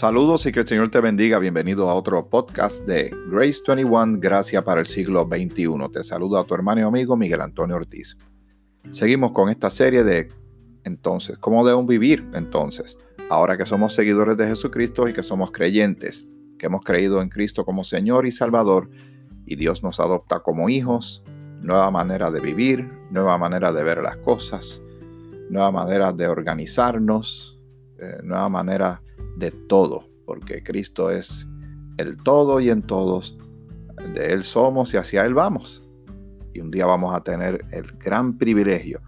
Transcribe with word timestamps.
Saludos 0.00 0.46
y 0.46 0.52
que 0.52 0.60
el 0.60 0.66
Señor 0.66 0.88
te 0.88 0.98
bendiga. 0.98 1.38
Bienvenido 1.38 1.90
a 1.90 1.94
otro 1.94 2.26
podcast 2.30 2.86
de 2.86 3.14
Grace 3.30 3.60
21, 3.66 4.18
Gracia 4.18 4.64
para 4.64 4.80
el 4.80 4.86
siglo 4.86 5.28
XXI. 5.30 5.74
Te 5.92 6.02
saludo 6.02 6.38
a 6.38 6.44
tu 6.44 6.54
hermano 6.54 6.80
y 6.80 6.84
amigo 6.84 7.18
Miguel 7.18 7.42
Antonio 7.42 7.76
Ortiz. 7.76 8.16
Seguimos 8.92 9.32
con 9.32 9.50
esta 9.50 9.68
serie 9.68 10.02
de 10.02 10.28
entonces, 10.84 11.36
¿cómo 11.36 11.66
debemos 11.66 11.86
vivir 11.86 12.26
entonces? 12.32 12.96
Ahora 13.28 13.58
que 13.58 13.66
somos 13.66 13.92
seguidores 13.94 14.38
de 14.38 14.46
Jesucristo 14.46 15.06
y 15.06 15.12
que 15.12 15.22
somos 15.22 15.50
creyentes, 15.50 16.26
que 16.58 16.64
hemos 16.64 16.82
creído 16.82 17.20
en 17.20 17.28
Cristo 17.28 17.66
como 17.66 17.84
Señor 17.84 18.26
y 18.26 18.32
Salvador 18.32 18.88
y 19.44 19.56
Dios 19.56 19.82
nos 19.82 20.00
adopta 20.00 20.40
como 20.40 20.70
hijos, 20.70 21.22
nueva 21.60 21.90
manera 21.90 22.30
de 22.30 22.40
vivir, 22.40 22.90
nueva 23.10 23.36
manera 23.36 23.70
de 23.70 23.84
ver 23.84 23.98
las 23.98 24.16
cosas, 24.16 24.82
nueva 25.50 25.70
manera 25.70 26.10
de 26.14 26.26
organizarnos, 26.26 27.60
eh, 27.98 28.20
nueva 28.22 28.48
manera 28.48 29.02
de 29.36 29.50
todo, 29.50 30.08
porque 30.26 30.62
Cristo 30.62 31.10
es 31.10 31.46
el 31.96 32.16
todo 32.16 32.60
y 32.60 32.70
en 32.70 32.82
todos. 32.82 33.36
De 34.14 34.32
Él 34.32 34.42
somos 34.42 34.94
y 34.94 34.96
hacia 34.96 35.24
Él 35.24 35.34
vamos. 35.34 35.82
Y 36.54 36.60
un 36.60 36.70
día 36.70 36.86
vamos 36.86 37.14
a 37.14 37.22
tener 37.22 37.64
el 37.70 37.92
gran 37.98 38.38
privilegio, 38.38 39.00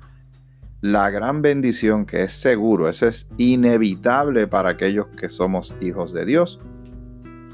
la 0.81 1.11
gran 1.11 1.43
bendición 1.43 2.07
que 2.07 2.23
es 2.23 2.33
seguro, 2.33 2.89
eso 2.89 3.07
es 3.07 3.29
inevitable 3.39 4.47
para 4.47 4.71
aquellos 4.71 5.07
que 5.09 5.29
somos 5.29 5.75
hijos 5.81 6.13
de 6.13 6.25
Dios, 6.25 6.61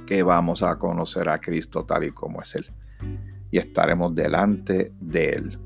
que 0.07 0.23
vamos 0.23 0.63
a 0.63 0.79
conocer 0.79 1.29
a 1.29 1.39
Cristo 1.39 1.85
tal 1.85 2.05
y 2.05 2.11
como 2.11 2.43
es 2.43 2.55
Él. 2.55 2.73
Y 3.51 3.59
estaremos 3.59 4.15
delante 4.15 4.93
de 5.01 5.31
Él. 5.31 5.59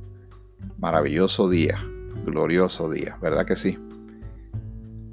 Maravilloso 0.79 1.49
día, 1.49 1.79
glorioso 2.25 2.91
día, 2.91 3.17
¿verdad 3.21 3.47
que 3.47 3.57
sí? 3.57 3.79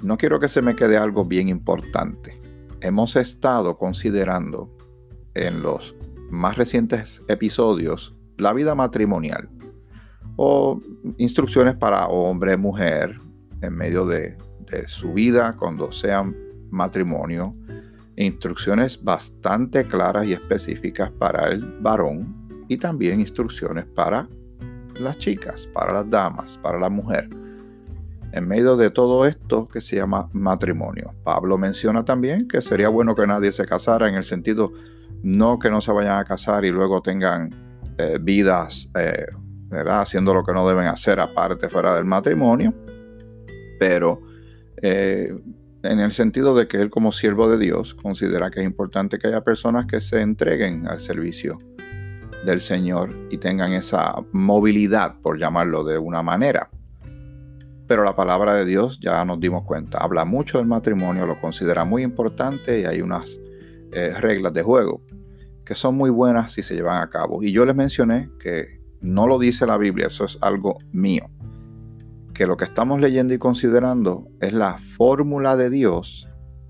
No 0.02 0.16
quiero 0.16 0.40
que 0.40 0.48
se 0.48 0.62
me 0.62 0.76
quede 0.76 0.96
algo 0.96 1.24
bien 1.24 1.48
importante. 1.48 2.40
Hemos 2.80 3.16
estado 3.16 3.76
considerando 3.76 4.74
en 5.34 5.62
los 5.62 5.94
más 6.30 6.56
recientes 6.56 7.22
episodios 7.28 8.14
la 8.38 8.52
vida 8.52 8.74
matrimonial 8.74 9.48
o 10.36 10.80
instrucciones 11.18 11.74
para 11.76 12.06
hombre, 12.06 12.56
mujer, 12.56 13.18
en 13.60 13.74
medio 13.74 14.06
de, 14.06 14.36
su 14.86 15.12
vida 15.12 15.56
cuando 15.58 15.90
sean 15.90 16.36
matrimonio, 16.70 17.56
instrucciones 18.16 19.02
bastante 19.02 19.84
claras 19.84 20.26
y 20.26 20.32
específicas 20.32 21.10
para 21.10 21.48
el 21.48 21.66
varón 21.80 22.64
y 22.68 22.76
también 22.76 23.18
instrucciones 23.18 23.84
para 23.84 24.28
las 24.94 25.18
chicas, 25.18 25.66
para 25.74 25.92
las 25.92 26.08
damas, 26.08 26.56
para 26.62 26.78
la 26.78 26.88
mujer 26.88 27.28
en 28.32 28.46
medio 28.46 28.76
de 28.76 28.90
todo 28.90 29.26
esto 29.26 29.66
que 29.66 29.80
se 29.80 29.96
llama 29.96 30.28
matrimonio. 30.32 31.14
Pablo 31.24 31.58
menciona 31.58 32.04
también 32.04 32.46
que 32.46 32.62
sería 32.62 32.88
bueno 32.88 33.14
que 33.14 33.26
nadie 33.26 33.52
se 33.52 33.66
casara 33.66 34.08
en 34.08 34.14
el 34.14 34.24
sentido 34.24 34.72
no 35.22 35.58
que 35.58 35.70
no 35.70 35.80
se 35.80 35.92
vayan 35.92 36.18
a 36.18 36.24
casar 36.24 36.64
y 36.64 36.70
luego 36.70 37.02
tengan 37.02 37.50
eh, 37.98 38.18
vidas, 38.20 38.90
eh, 38.96 39.26
¿verdad? 39.68 40.00
Haciendo 40.00 40.32
lo 40.32 40.44
que 40.44 40.52
no 40.52 40.66
deben 40.66 40.86
hacer 40.86 41.20
aparte 41.20 41.68
fuera 41.68 41.94
del 41.94 42.04
matrimonio, 42.04 42.72
pero 43.78 44.22
eh, 44.80 45.34
en 45.82 46.00
el 46.00 46.12
sentido 46.12 46.54
de 46.54 46.68
que 46.68 46.78
él 46.78 46.90
como 46.90 47.12
siervo 47.12 47.50
de 47.50 47.58
Dios 47.58 47.94
considera 47.94 48.50
que 48.50 48.60
es 48.60 48.66
importante 48.66 49.18
que 49.18 49.28
haya 49.28 49.42
personas 49.42 49.86
que 49.86 50.00
se 50.00 50.20
entreguen 50.20 50.88
al 50.88 51.00
servicio 51.00 51.58
del 52.46 52.60
Señor 52.60 53.14
y 53.30 53.36
tengan 53.36 53.72
esa 53.72 54.14
movilidad, 54.32 55.20
por 55.20 55.38
llamarlo 55.38 55.84
de 55.84 55.98
una 55.98 56.22
manera 56.22 56.70
pero 57.90 58.04
la 58.04 58.14
palabra 58.14 58.54
de 58.54 58.64
Dios 58.64 59.00
ya 59.00 59.24
nos 59.24 59.40
dimos 59.40 59.64
cuenta, 59.64 59.98
habla 59.98 60.24
mucho 60.24 60.58
del 60.58 60.68
matrimonio, 60.68 61.26
lo 61.26 61.40
considera 61.40 61.84
muy 61.84 62.04
importante 62.04 62.78
y 62.78 62.84
hay 62.84 63.02
unas 63.02 63.40
eh, 63.90 64.14
reglas 64.16 64.52
de 64.52 64.62
juego 64.62 65.02
que 65.64 65.74
son 65.74 65.96
muy 65.96 66.08
buenas 66.08 66.52
si 66.52 66.62
se 66.62 66.76
llevan 66.76 67.02
a 67.02 67.10
cabo. 67.10 67.42
Y 67.42 67.50
yo 67.50 67.66
les 67.66 67.74
mencioné 67.74 68.30
que 68.38 68.80
no 69.00 69.26
lo 69.26 69.40
dice 69.40 69.66
la 69.66 69.76
Biblia, 69.76 70.06
eso 70.06 70.24
es 70.24 70.38
algo 70.40 70.78
mío, 70.92 71.24
que 72.32 72.46
lo 72.46 72.56
que 72.56 72.62
estamos 72.62 73.00
leyendo 73.00 73.34
y 73.34 73.38
considerando 73.38 74.28
es 74.40 74.52
la 74.52 74.78
fórmula 74.78 75.56
de 75.56 75.68
Dios 75.68 76.28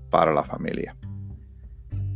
para 0.09 0.33
la 0.33 0.43
familia. 0.43 0.97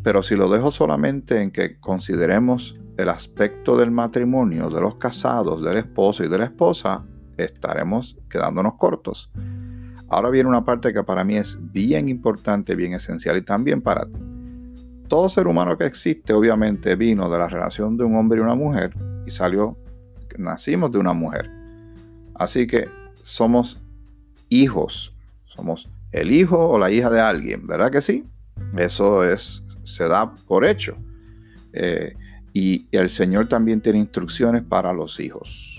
Pero 0.01 0.24
si 0.24 0.35
lo 0.35 0.50
dejo 0.50 0.72
solamente 0.72 1.44
en 1.44 1.51
que 1.51 1.80
consideremos 1.80 2.74
el 2.97 3.09
aspecto 3.09 3.78
del 3.78 3.91
matrimonio, 3.91 4.72
de 4.72 4.81
los 4.81 4.96
casados, 4.96 5.62
del 5.62 5.78
esposo 5.78 6.24
y 6.24 6.28
de 6.28 6.40
la 6.40 6.46
esposa, 6.46 7.06
estaremos 7.38 8.18
quedándonos 8.29 8.75
cortos. 8.75 9.31
Ahora 10.07 10.29
viene 10.29 10.50
una 10.50 10.63
parte 10.63 10.94
que 10.94 11.03
para 11.03 11.23
mí 11.23 11.38
es 11.38 11.57
bien 11.59 12.09
importante, 12.09 12.75
bien 12.75 12.94
esencial 12.94 13.38
y 13.38 13.41
también 13.41 13.81
para 13.81 14.06
ti. 14.06 14.19
Todo 15.07 15.29
ser 15.29 15.47
humano 15.47 15.78
que 15.78 15.85
existe 15.85 16.34
obviamente 16.34 16.95
vino 16.95 17.29
de 17.29 17.38
la 17.38 17.47
relación 17.47 17.97
de 17.97 18.03
un 18.03 18.16
hombre 18.16 18.40
y 18.40 18.44
una 18.44 18.56
mujer 18.56 18.95
y 19.25 19.31
salió, 19.31 19.78
nacimos 20.38 20.91
de 20.91 21.00
una 21.00 21.13
mujer. 21.13 21.50
Así 22.35 22.68
que 22.68 22.88
somos 23.22 23.81
hijos, 24.50 25.16
somos 25.45 25.90
el 26.12 26.31
hijo 26.31 26.69
o 26.69 26.79
la 26.79 26.91
hija 26.91 27.09
de 27.09 27.19
alguien, 27.19 27.66
¿verdad 27.68 27.91
que 27.91 28.01
sí? 28.01 28.25
Eso 28.78 29.24
es, 29.24 29.63
se 29.84 30.07
da 30.07 30.34
por 30.47 30.66
hecho. 30.66 30.95
Eh, 31.74 32.13
y 32.53 32.88
el 32.91 33.09
Señor 33.09 33.50
también 33.50 33.81
tiene 33.81 34.00
instrucciones 34.00 34.63
para 34.63 34.94
los 34.94 35.19
hijos. 35.19 35.75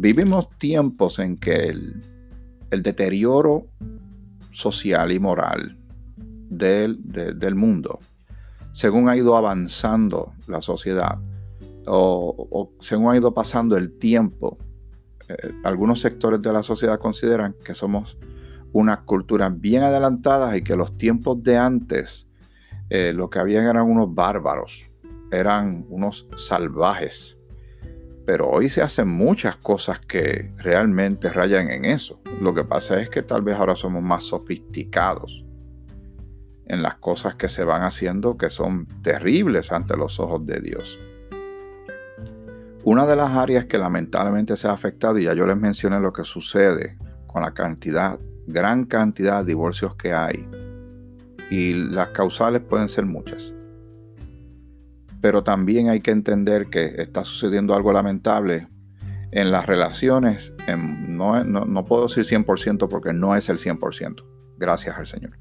Vivimos 0.00 0.48
tiempos 0.56 1.18
en 1.18 1.36
que 1.36 1.74
el, 2.70 2.82
deterioro 2.82 3.66
social 4.50 5.12
y 5.12 5.18
moral 5.18 5.76
del, 6.48 7.54
mundo, 7.54 7.98
según 8.72 9.10
ha 9.10 9.16
ido 9.18 9.36
avanzando 9.36 10.32
la 10.46 10.62
sociedad 10.62 11.18
o, 11.86 12.72
según 12.80 13.12
ha 13.12 13.18
ido 13.18 13.34
pasando 13.34 13.76
el 13.76 13.98
tiempo, 13.98 14.56
eh, 15.28 15.34
algunos 15.64 16.00
sectores 16.00 16.40
de 16.40 16.50
la 16.50 16.62
sociedad 16.62 16.98
consideran 16.98 17.54
que 17.62 17.74
somos 17.74 18.16
una 18.72 19.02
cultura 19.02 19.50
bien 19.50 19.82
adelantada 19.82 20.56
y 20.56 20.62
que 20.62 20.76
los 20.76 20.96
tiempos 20.96 21.42
de 21.42 21.58
antes 21.58 22.26
eh, 22.88 23.12
lo 23.12 23.28
que 23.28 23.38
habían 23.38 23.66
eran 23.66 23.86
unos 23.86 24.14
bárbaros, 24.14 24.90
eran 25.30 25.84
unos 25.90 26.26
salvajes 26.38 27.36
pero 28.26 28.48
hoy 28.48 28.70
se 28.70 28.82
hacen 28.82 29.08
muchas 29.08 29.56
cosas 29.56 30.00
que 30.00 30.52
realmente 30.58 31.30
rayan 31.30 31.70
en 31.70 31.84
eso. 31.84 32.20
Lo 32.40 32.54
que 32.54 32.64
pasa 32.64 33.00
es 33.00 33.08
que 33.08 33.22
tal 33.22 33.42
vez 33.42 33.56
ahora 33.56 33.76
somos 33.76 34.02
más 34.02 34.24
sofisticados 34.24 35.44
en 36.66 36.82
las 36.82 36.96
cosas 36.96 37.34
que 37.34 37.48
se 37.48 37.64
van 37.64 37.82
haciendo 37.82 38.36
que 38.36 38.50
son 38.50 38.86
terribles 39.02 39.72
ante 39.72 39.96
los 39.96 40.20
ojos 40.20 40.46
de 40.46 40.60
Dios. 40.60 41.00
Una 42.84 43.06
de 43.06 43.16
las 43.16 43.30
áreas 43.30 43.66
que 43.66 43.76
lamentablemente 43.76 44.56
se 44.56 44.68
ha 44.68 44.72
afectado, 44.72 45.18
y 45.18 45.24
ya 45.24 45.34
yo 45.34 45.46
les 45.46 45.56
mencioné 45.56 46.00
lo 46.00 46.12
que 46.12 46.24
sucede 46.24 46.96
con 47.26 47.42
la 47.42 47.52
cantidad, 47.52 48.18
gran 48.46 48.84
cantidad 48.84 49.40
de 49.40 49.48
divorcios 49.48 49.96
que 49.96 50.12
hay, 50.12 50.48
y 51.50 51.74
las 51.74 52.08
causales 52.08 52.62
pueden 52.62 52.88
ser 52.88 53.04
muchas 53.04 53.52
pero 55.20 55.42
también 55.42 55.88
hay 55.88 56.00
que 56.00 56.10
entender 56.10 56.66
que 56.66 56.94
está 56.98 57.24
sucediendo 57.24 57.74
algo 57.74 57.92
lamentable 57.92 58.68
en 59.32 59.50
las 59.50 59.66
relaciones. 59.66 60.52
no, 60.76 61.84
puedo 61.86 62.08
decir 62.08 62.24
100% 62.24 62.88
porque 62.88 63.12
no 63.12 63.36
es 63.36 63.48
el 63.48 63.58
100%, 63.58 64.24
gracias 64.56 64.96
al 64.96 65.06
Señor. 65.06 65.38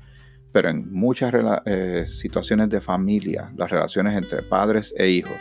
Pero 0.52 0.70
en 0.70 0.92
muchas 0.92 1.34
eh, 1.66 2.06
situaciones 2.08 2.70
de 2.70 2.82
familia, 2.82 3.52
las 3.56 3.70
relaciones 3.70 4.18
entre 4.18 4.42
padres 4.42 4.94
e 4.98 5.10
hijos, 5.10 5.38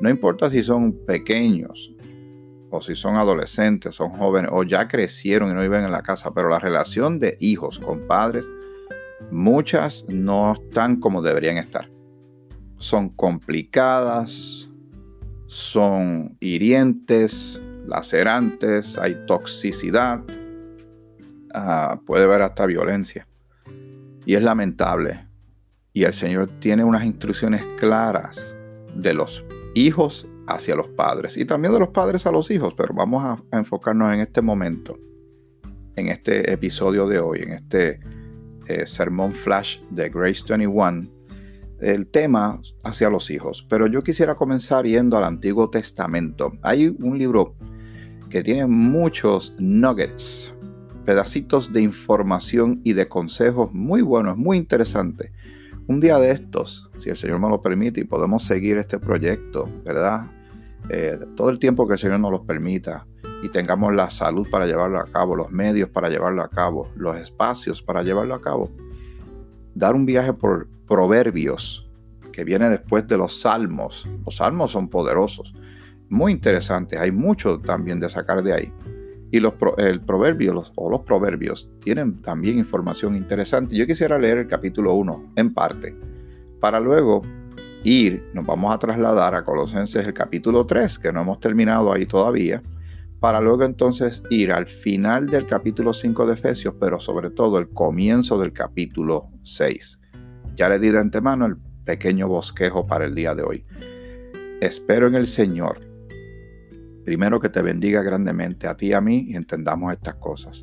no 0.00 0.10
importa 0.10 0.50
si 0.50 0.62
son 0.62 1.04
pequeños 1.06 1.94
o 2.70 2.80
si 2.82 2.94
son 2.94 3.16
adolescentes, 3.16 3.94
son 3.94 4.10
jóvenes 4.10 4.50
o 4.52 4.62
ya 4.62 4.88
crecieron 4.88 5.50
y 5.50 5.54
no 5.54 5.60
viven 5.62 5.84
en 5.84 5.90
la 5.90 6.02
casa, 6.02 6.32
pero 6.34 6.48
la 6.48 6.58
relación 6.58 7.18
de 7.18 7.36
hijos 7.40 7.78
con 7.78 8.06
padres, 8.06 8.50
muchas 9.30 10.06
no 10.08 10.52
están 10.52 11.00
como 11.00 11.22
deberían 11.22 11.56
estar 11.56 11.90
son 12.82 13.10
complicadas, 13.10 14.68
son 15.46 16.36
hirientes, 16.40 17.62
lacerantes, 17.86 18.98
hay 18.98 19.24
toxicidad, 19.24 20.20
ah, 21.54 22.00
puede 22.04 22.24
haber 22.24 22.42
hasta 22.42 22.66
violencia. 22.66 23.28
Y 24.26 24.34
es 24.34 24.42
lamentable. 24.42 25.28
Y 25.92 26.02
el 26.02 26.12
Señor 26.12 26.48
tiene 26.58 26.82
unas 26.82 27.04
instrucciones 27.04 27.62
claras 27.78 28.56
de 28.96 29.14
los 29.14 29.44
hijos 29.74 30.26
hacia 30.48 30.74
los 30.74 30.88
padres 30.88 31.36
y 31.36 31.44
también 31.44 31.72
de 31.72 31.78
los 31.78 31.90
padres 31.90 32.26
a 32.26 32.32
los 32.32 32.50
hijos, 32.50 32.74
pero 32.76 32.92
vamos 32.94 33.24
a, 33.24 33.56
enfocarnos 33.56 34.12
en 34.12 34.20
este 34.20 34.42
momento, 34.42 34.98
en 35.94 36.08
este 36.08 36.52
episodio 36.52 37.06
de 37.06 37.20
hoy, 37.20 37.42
en 37.42 37.52
este 37.52 38.00
eh, 38.66 38.88
sermón 38.88 39.34
flash 39.34 39.78
de 39.90 40.08
Grace 40.08 40.42
21 40.48 41.21
el 41.82 42.06
tema 42.06 42.60
hacia 42.84 43.10
los 43.10 43.28
hijos, 43.30 43.66
pero 43.68 43.88
yo 43.88 44.04
quisiera 44.04 44.36
comenzar 44.36 44.86
yendo 44.86 45.18
al 45.18 45.24
Antiguo 45.24 45.68
Testamento. 45.68 46.52
Hay 46.62 46.94
un 47.00 47.18
libro 47.18 47.56
que 48.30 48.42
tiene 48.42 48.66
muchos 48.66 49.52
nuggets, 49.58 50.54
pedacitos 51.04 51.72
de 51.72 51.82
información 51.82 52.80
y 52.84 52.92
de 52.92 53.08
consejos 53.08 53.72
muy 53.72 54.00
buenos, 54.02 54.38
muy 54.38 54.56
interesantes 54.56 55.32
Un 55.88 55.98
día 55.98 56.16
de 56.18 56.30
estos, 56.30 56.88
si 56.98 57.10
el 57.10 57.16
Señor 57.16 57.40
me 57.40 57.48
lo 57.48 57.60
permite 57.60 58.00
y 58.00 58.04
podemos 58.04 58.44
seguir 58.44 58.78
este 58.78 59.00
proyecto, 59.00 59.68
¿verdad? 59.84 60.30
Eh, 60.88 61.18
todo 61.34 61.50
el 61.50 61.58
tiempo 61.58 61.88
que 61.88 61.94
el 61.94 61.98
Señor 61.98 62.20
nos 62.20 62.30
lo 62.30 62.44
permita 62.44 63.06
y 63.42 63.48
tengamos 63.48 63.92
la 63.92 64.08
salud 64.08 64.48
para 64.48 64.66
llevarlo 64.66 65.00
a 65.00 65.06
cabo, 65.06 65.34
los 65.34 65.50
medios 65.50 65.90
para 65.90 66.08
llevarlo 66.08 66.42
a 66.42 66.48
cabo, 66.48 66.88
los 66.94 67.16
espacios 67.16 67.82
para 67.82 68.04
llevarlo 68.04 68.34
a 68.34 68.40
cabo. 68.40 68.70
Dar 69.74 69.96
un 69.96 70.06
viaje 70.06 70.32
por 70.32 70.68
proverbios 70.92 71.88
que 72.32 72.44
viene 72.44 72.68
después 72.68 73.08
de 73.08 73.16
los 73.16 73.40
salmos. 73.40 74.06
Los 74.26 74.36
salmos 74.36 74.72
son 74.72 74.90
poderosos, 74.90 75.54
muy 76.10 76.32
interesantes, 76.32 77.00
hay 77.00 77.10
mucho 77.10 77.58
también 77.60 77.98
de 77.98 78.10
sacar 78.10 78.42
de 78.42 78.52
ahí. 78.52 78.72
Y 79.30 79.40
los 79.40 79.54
el 79.78 80.02
proverbio 80.02 80.62
o 80.74 80.90
los 80.90 81.00
proverbios 81.00 81.72
tienen 81.80 82.20
también 82.20 82.58
información 82.58 83.16
interesante. 83.16 83.74
Yo 83.74 83.86
quisiera 83.86 84.18
leer 84.18 84.36
el 84.36 84.48
capítulo 84.48 84.92
1 84.92 85.32
en 85.36 85.54
parte, 85.54 85.96
para 86.60 86.78
luego 86.78 87.22
ir, 87.84 88.28
nos 88.34 88.44
vamos 88.44 88.74
a 88.74 88.78
trasladar 88.78 89.34
a 89.34 89.46
Colosenses 89.46 90.06
el 90.06 90.12
capítulo 90.12 90.66
3, 90.66 90.98
que 90.98 91.10
no 91.10 91.22
hemos 91.22 91.40
terminado 91.40 91.90
ahí 91.90 92.04
todavía, 92.04 92.62
para 93.18 93.40
luego 93.40 93.64
entonces 93.64 94.22
ir 94.28 94.52
al 94.52 94.66
final 94.66 95.30
del 95.30 95.46
capítulo 95.46 95.94
5 95.94 96.26
de 96.26 96.34
Efesios, 96.34 96.74
pero 96.78 97.00
sobre 97.00 97.30
todo 97.30 97.56
el 97.56 97.70
comienzo 97.70 98.38
del 98.38 98.52
capítulo 98.52 99.30
6. 99.42 100.00
Ya 100.54 100.68
le 100.68 100.78
di 100.78 100.90
de 100.90 100.98
antemano 100.98 101.46
el 101.46 101.56
pequeño 101.84 102.28
bosquejo 102.28 102.86
para 102.86 103.04
el 103.04 103.14
día 103.14 103.34
de 103.34 103.42
hoy. 103.42 103.64
Espero 104.60 105.08
en 105.08 105.14
el 105.14 105.26
Señor 105.26 105.92
Primero 107.04 107.40
que 107.40 107.48
te 107.48 107.62
bendiga 107.62 108.02
grandemente 108.02 108.68
a 108.68 108.76
ti 108.76 108.88
y 108.88 108.92
a 108.92 109.00
mí 109.00 109.26
y 109.28 109.36
entendamos 109.36 109.92
estas 109.92 110.14
cosas. 110.16 110.62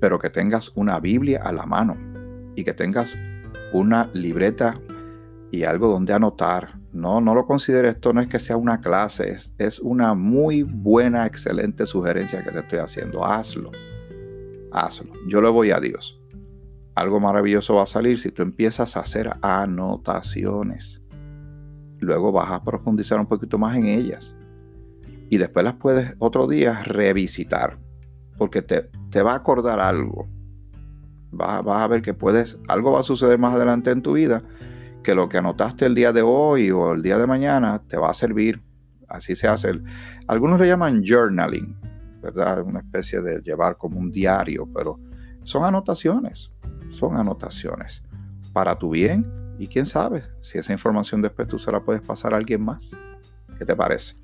Pero 0.00 0.18
que 0.18 0.28
tengas 0.28 0.72
una 0.74 0.98
Biblia 0.98 1.40
a 1.44 1.52
la 1.52 1.66
mano 1.66 1.96
y 2.56 2.64
que 2.64 2.74
tengas 2.74 3.16
una 3.72 4.10
libreta 4.12 4.74
y 5.52 5.62
algo 5.62 5.88
donde 5.88 6.12
anotar. 6.12 6.80
No, 6.92 7.20
no 7.20 7.34
lo 7.34 7.46
consideres, 7.46 7.94
esto 7.94 8.12
no 8.12 8.20
es 8.20 8.26
que 8.26 8.40
sea 8.40 8.56
una 8.56 8.80
clase, 8.80 9.30
es, 9.30 9.54
es 9.56 9.78
una 9.78 10.14
muy 10.14 10.62
buena, 10.62 11.24
excelente 11.24 11.86
sugerencia 11.86 12.42
que 12.42 12.50
te 12.50 12.58
estoy 12.58 12.80
haciendo. 12.80 13.24
Hazlo, 13.24 13.70
hazlo. 14.72 15.12
Yo 15.28 15.40
le 15.40 15.48
voy 15.48 15.70
a 15.70 15.78
Dios. 15.78 16.20
Algo 16.94 17.20
maravilloso 17.20 17.76
va 17.76 17.84
a 17.84 17.86
salir 17.86 18.18
si 18.18 18.30
tú 18.30 18.42
empiezas 18.42 18.96
a 18.96 19.00
hacer 19.00 19.30
anotaciones. 19.40 21.02
Luego 21.98 22.32
vas 22.32 22.50
a 22.50 22.62
profundizar 22.62 23.18
un 23.18 23.26
poquito 23.26 23.58
más 23.58 23.76
en 23.76 23.86
ellas 23.86 24.36
y 25.32 25.38
después 25.38 25.64
las 25.64 25.76
puedes 25.76 26.14
otro 26.18 26.46
día 26.46 26.82
revisitar, 26.82 27.78
porque 28.36 28.60
te, 28.60 28.90
te 29.10 29.22
va 29.22 29.32
a 29.32 29.36
acordar 29.36 29.80
algo. 29.80 30.28
Vas, 31.30 31.64
a 31.66 31.88
ver 31.88 32.02
que 32.02 32.12
puedes, 32.12 32.58
algo 32.68 32.92
va 32.92 33.00
a 33.00 33.02
suceder 33.02 33.38
más 33.38 33.54
adelante 33.54 33.90
en 33.90 34.02
tu 34.02 34.12
vida, 34.12 34.42
que 35.02 35.14
lo 35.14 35.30
que 35.30 35.38
anotaste 35.38 35.86
el 35.86 35.94
día 35.94 36.12
de 36.12 36.20
hoy 36.20 36.70
o 36.70 36.92
el 36.92 37.00
día 37.00 37.16
de 37.16 37.26
mañana 37.26 37.80
te 37.88 37.96
va 37.96 38.10
a 38.10 38.14
servir. 38.14 38.62
Así 39.08 39.34
se 39.34 39.48
hace. 39.48 39.72
algunos 40.26 40.60
le 40.60 40.66
llaman 40.66 41.02
journaling, 41.02 41.80
¿verdad? 42.20 42.62
Una 42.62 42.80
especie 42.80 43.22
de 43.22 43.40
llevar 43.40 43.78
como 43.78 43.98
un 43.98 44.12
diario, 44.12 44.68
pero 44.74 45.00
son 45.44 45.64
anotaciones, 45.64 46.52
son 46.92 47.16
anotaciones 47.16 48.02
para 48.52 48.78
tu 48.78 48.90
bien 48.90 49.26
y 49.58 49.66
quién 49.66 49.86
sabe 49.86 50.22
si 50.40 50.58
esa 50.58 50.72
información 50.72 51.22
después 51.22 51.48
tú 51.48 51.58
se 51.58 51.72
la 51.72 51.80
puedes 51.80 52.02
pasar 52.02 52.34
a 52.34 52.36
alguien 52.36 52.62
más. 52.62 52.90
¿Qué 53.58 53.64
te 53.64 53.74
parece? 53.74 54.16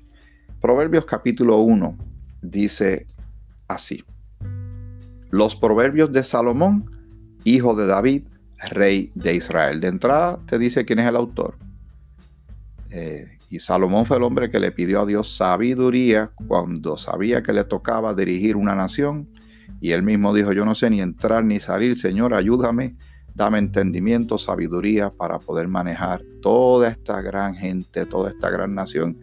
Proverbios 0.61 1.05
capítulo 1.05 1.57
1 1.57 1.97
dice 2.41 3.07
así. 3.67 4.03
Los 5.29 5.55
proverbios 5.55 6.11
de 6.11 6.23
Salomón, 6.23 6.91
hijo 7.43 7.75
de 7.75 7.85
David, 7.85 8.23
rey 8.69 9.11
de 9.15 9.35
Israel. 9.35 9.79
De 9.79 9.87
entrada 9.87 10.39
te 10.47 10.57
dice 10.57 10.85
quién 10.85 10.99
es 10.99 11.07
el 11.07 11.15
autor. 11.15 11.55
Eh, 12.89 13.37
y 13.49 13.59
Salomón 13.59 14.05
fue 14.05 14.17
el 14.17 14.23
hombre 14.23 14.51
que 14.51 14.59
le 14.59 14.71
pidió 14.71 15.01
a 15.01 15.05
Dios 15.05 15.35
sabiduría 15.35 16.31
cuando 16.47 16.97
sabía 16.97 17.41
que 17.41 17.53
le 17.53 17.63
tocaba 17.63 18.13
dirigir 18.13 18.55
una 18.55 18.75
nación. 18.75 19.27
Y 19.81 19.91
él 19.91 20.03
mismo 20.03 20.33
dijo, 20.33 20.51
yo 20.53 20.65
no 20.65 20.75
sé 20.75 20.89
ni 20.89 21.01
entrar 21.01 21.43
ni 21.43 21.59
salir, 21.59 21.97
Señor, 21.97 22.33
ayúdame, 22.33 22.97
dame 23.33 23.59
entendimiento, 23.59 24.37
sabiduría 24.37 25.11
para 25.11 25.39
poder 25.39 25.67
manejar 25.67 26.21
toda 26.41 26.89
esta 26.89 27.21
gran 27.21 27.55
gente, 27.55 28.05
toda 28.05 28.29
esta 28.29 28.49
gran 28.49 28.75
nación 28.75 29.17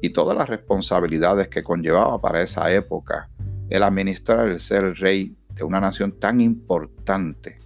y 0.00 0.10
todas 0.10 0.36
las 0.36 0.48
responsabilidades 0.48 1.48
que 1.48 1.64
conllevaba 1.64 2.20
para 2.20 2.42
esa 2.42 2.72
época 2.72 3.28
el 3.68 3.82
administrar 3.82 4.48
el 4.48 4.60
ser 4.60 4.94
rey 4.94 5.36
de 5.54 5.64
una 5.64 5.80
nación 5.80 6.12
tan 6.12 6.40
importante 6.40 7.58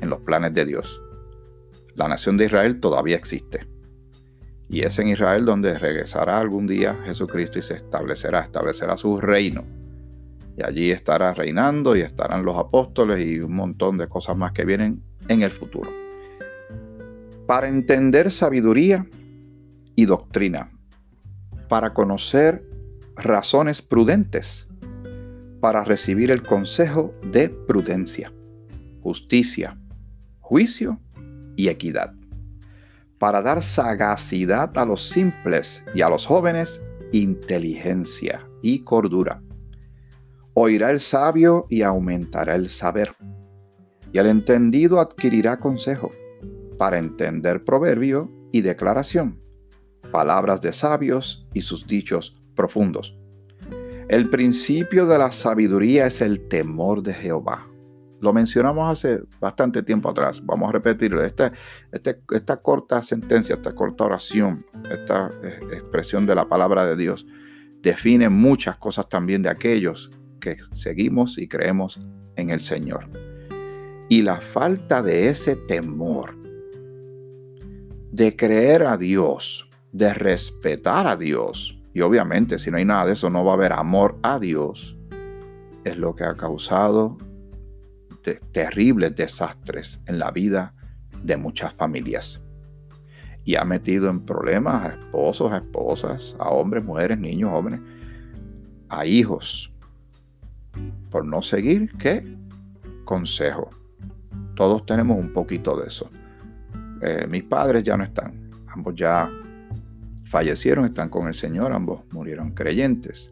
en 0.00 0.10
los 0.10 0.20
planes 0.20 0.52
de 0.52 0.64
Dios. 0.64 1.02
La 1.94 2.08
nación 2.08 2.36
de 2.36 2.46
Israel 2.46 2.80
todavía 2.80 3.16
existe. 3.16 3.66
Y 4.68 4.82
es 4.82 4.98
en 4.98 5.08
Israel 5.08 5.44
donde 5.44 5.78
regresará 5.78 6.38
algún 6.38 6.66
día 6.66 6.98
Jesucristo 7.04 7.58
y 7.58 7.62
se 7.62 7.74
establecerá, 7.74 8.40
establecerá 8.40 8.96
su 8.96 9.20
reino. 9.20 9.64
Y 10.56 10.62
allí 10.62 10.90
estará 10.90 11.32
reinando 11.32 11.96
y 11.96 12.00
estarán 12.00 12.44
los 12.44 12.56
apóstoles 12.56 13.24
y 13.24 13.40
un 13.40 13.54
montón 13.54 13.96
de 13.98 14.08
cosas 14.08 14.36
más 14.36 14.52
que 14.52 14.64
vienen 14.64 15.02
en 15.28 15.42
el 15.42 15.50
futuro. 15.50 15.90
Para 17.46 17.68
entender 17.68 18.30
sabiduría 18.30 19.06
y 19.94 20.04
doctrina, 20.04 20.70
para 21.68 21.94
conocer 21.94 22.68
razones 23.16 23.82
prudentes, 23.82 24.66
para 25.60 25.84
recibir 25.84 26.30
el 26.30 26.42
consejo 26.42 27.14
de 27.22 27.48
prudencia, 27.48 28.32
justicia, 29.00 29.78
juicio 30.40 31.00
y 31.56 31.68
equidad, 31.68 32.14
para 33.18 33.40
dar 33.42 33.62
sagacidad 33.62 34.76
a 34.76 34.84
los 34.84 35.08
simples 35.08 35.84
y 35.94 36.02
a 36.02 36.08
los 36.08 36.26
jóvenes 36.26 36.82
inteligencia 37.12 38.46
y 38.62 38.80
cordura. 38.80 39.42
Oirá 40.54 40.90
el 40.90 41.00
sabio 41.00 41.66
y 41.68 41.82
aumentará 41.82 42.54
el 42.54 42.68
saber, 42.68 43.12
y 44.12 44.18
el 44.18 44.26
entendido 44.26 45.00
adquirirá 45.00 45.58
consejo 45.58 46.10
para 46.78 46.98
entender 46.98 47.64
proverbio 47.64 48.30
y 48.52 48.60
declaración 48.60 49.42
palabras 50.12 50.60
de 50.60 50.72
sabios 50.72 51.44
y 51.52 51.62
sus 51.62 51.86
dichos 51.88 52.36
profundos. 52.54 53.18
El 54.08 54.28
principio 54.28 55.06
de 55.06 55.18
la 55.18 55.32
sabiduría 55.32 56.06
es 56.06 56.20
el 56.20 56.46
temor 56.46 57.02
de 57.02 57.14
Jehová. 57.14 57.66
Lo 58.20 58.32
mencionamos 58.32 58.92
hace 58.92 59.20
bastante 59.40 59.82
tiempo 59.82 60.10
atrás. 60.10 60.44
Vamos 60.44 60.68
a 60.68 60.72
repetirlo. 60.72 61.24
Esta, 61.24 61.52
esta, 61.90 62.14
esta 62.30 62.56
corta 62.58 63.02
sentencia, 63.02 63.56
esta 63.56 63.74
corta 63.74 64.04
oración, 64.04 64.64
esta 64.90 65.30
eh, 65.42 65.58
expresión 65.72 66.26
de 66.26 66.36
la 66.36 66.46
palabra 66.46 66.84
de 66.84 66.94
Dios 66.94 67.26
define 67.80 68.28
muchas 68.28 68.76
cosas 68.76 69.08
también 69.08 69.42
de 69.42 69.48
aquellos 69.48 70.10
que 70.42 70.56
seguimos 70.72 71.38
y 71.38 71.48
creemos 71.48 72.00
en 72.36 72.50
el 72.50 72.60
Señor. 72.60 73.08
Y 74.08 74.22
la 74.22 74.40
falta 74.40 75.00
de 75.02 75.28
ese 75.28 75.56
temor, 75.56 76.36
de 78.10 78.36
creer 78.36 78.82
a 78.82 78.98
Dios, 78.98 79.70
de 79.92 80.12
respetar 80.12 81.06
a 81.06 81.16
Dios. 81.16 81.78
Y 81.94 82.00
obviamente 82.00 82.58
si 82.58 82.70
no 82.70 82.76
hay 82.76 82.84
nada 82.84 83.06
de 83.06 83.12
eso, 83.12 83.30
no 83.30 83.44
va 83.44 83.52
a 83.52 83.54
haber 83.54 83.72
amor 83.72 84.18
a 84.22 84.38
Dios. 84.38 84.98
Es 85.84 85.96
lo 85.96 86.14
que 86.14 86.24
ha 86.24 86.34
causado 86.34 87.16
terribles 88.52 89.16
desastres 89.16 90.00
en 90.06 90.18
la 90.18 90.30
vida 90.30 90.74
de 91.22 91.36
muchas 91.36 91.72
familias. 91.74 92.42
Y 93.44 93.56
ha 93.56 93.64
metido 93.64 94.08
en 94.10 94.24
problemas 94.24 94.84
a 94.84 94.88
esposos, 94.94 95.52
a 95.52 95.58
esposas, 95.58 96.36
a 96.38 96.50
hombres, 96.50 96.84
mujeres, 96.84 97.18
niños, 97.18 97.50
jóvenes, 97.50 97.80
a 98.88 99.06
hijos. 99.06 99.71
Por 101.10 101.24
no 101.24 101.42
seguir, 101.42 101.92
¿qué? 101.98 102.24
Consejo. 103.04 103.70
Todos 104.54 104.86
tenemos 104.86 105.18
un 105.18 105.32
poquito 105.32 105.76
de 105.76 105.88
eso. 105.88 106.10
Eh, 107.02 107.26
mis 107.28 107.42
padres 107.42 107.82
ya 107.82 107.96
no 107.96 108.04
están. 108.04 108.50
Ambos 108.68 108.94
ya 108.94 109.30
fallecieron, 110.26 110.86
están 110.86 111.08
con 111.08 111.28
el 111.28 111.34
Señor, 111.34 111.72
ambos 111.72 112.02
murieron 112.12 112.52
creyentes. 112.52 113.30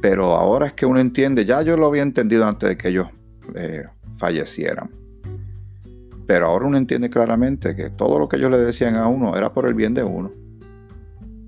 Pero 0.00 0.34
ahora 0.34 0.66
es 0.66 0.72
que 0.72 0.86
uno 0.86 0.98
entiende, 0.98 1.44
ya 1.44 1.62
yo 1.62 1.76
lo 1.76 1.86
había 1.86 2.02
entendido 2.02 2.46
antes 2.48 2.70
de 2.70 2.76
que 2.76 2.88
ellos 2.88 3.08
eh, 3.54 3.84
fallecieran. 4.16 4.90
Pero 6.26 6.46
ahora 6.46 6.66
uno 6.66 6.78
entiende 6.78 7.10
claramente 7.10 7.76
que 7.76 7.90
todo 7.90 8.18
lo 8.18 8.28
que 8.28 8.36
ellos 8.36 8.50
le 8.50 8.58
decían 8.58 8.96
a 8.96 9.06
uno 9.06 9.36
era 9.36 9.52
por 9.52 9.66
el 9.66 9.74
bien 9.74 9.94
de 9.94 10.02
uno. 10.02 10.32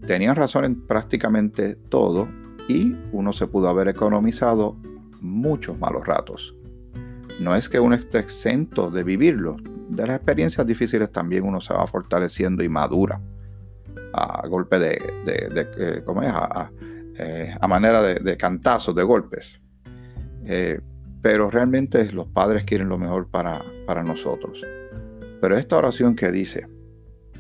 Tenían 0.07 0.37
razón 0.37 0.65
en 0.65 0.87
prácticamente 0.87 1.75
todo 1.75 2.29
y 2.69 2.97
uno 3.13 3.33
se 3.33 3.47
pudo 3.47 3.69
haber 3.69 3.89
economizado 3.89 4.77
muchos 5.21 5.79
malos 5.79 6.07
ratos. 6.07 6.55
No 7.41 7.55
es 7.55 7.69
que 7.69 7.81
uno 7.81 7.95
esté 7.95 8.19
exento 8.19 8.91
de 8.91 9.03
vivirlo. 9.03 9.57
De 9.89 10.07
las 10.07 10.17
experiencias 10.17 10.67
difíciles 10.67 11.11
también 11.11 11.45
uno 11.45 11.61
se 11.61 11.75
va 11.75 11.87
fortaleciendo 11.87 12.63
y 12.63 12.69
madura 12.69 13.21
a 14.13 14.47
golpe 14.47 14.79
de, 14.79 15.03
de, 15.25 16.03
¿cómo 16.05 16.23
es? 16.23 16.29
A, 16.33 16.71
eh, 17.19 17.55
manera 17.69 18.03
de, 18.03 18.37
cantazos, 18.37 18.95
de 18.95 19.03
golpes. 19.03 19.61
Eh, 20.45 20.81
pero 21.21 21.51
realmente 21.51 22.11
los 22.13 22.29
padres 22.29 22.65
quieren 22.65 22.89
lo 22.89 22.99
mejor 22.99 23.29
para, 23.29 23.65
para 23.87 24.03
nosotros. 24.03 24.65
Pero 25.41 25.57
esta 25.59 25.77
oración 25.77 26.15
que 26.15 26.31
dice, 26.31 26.69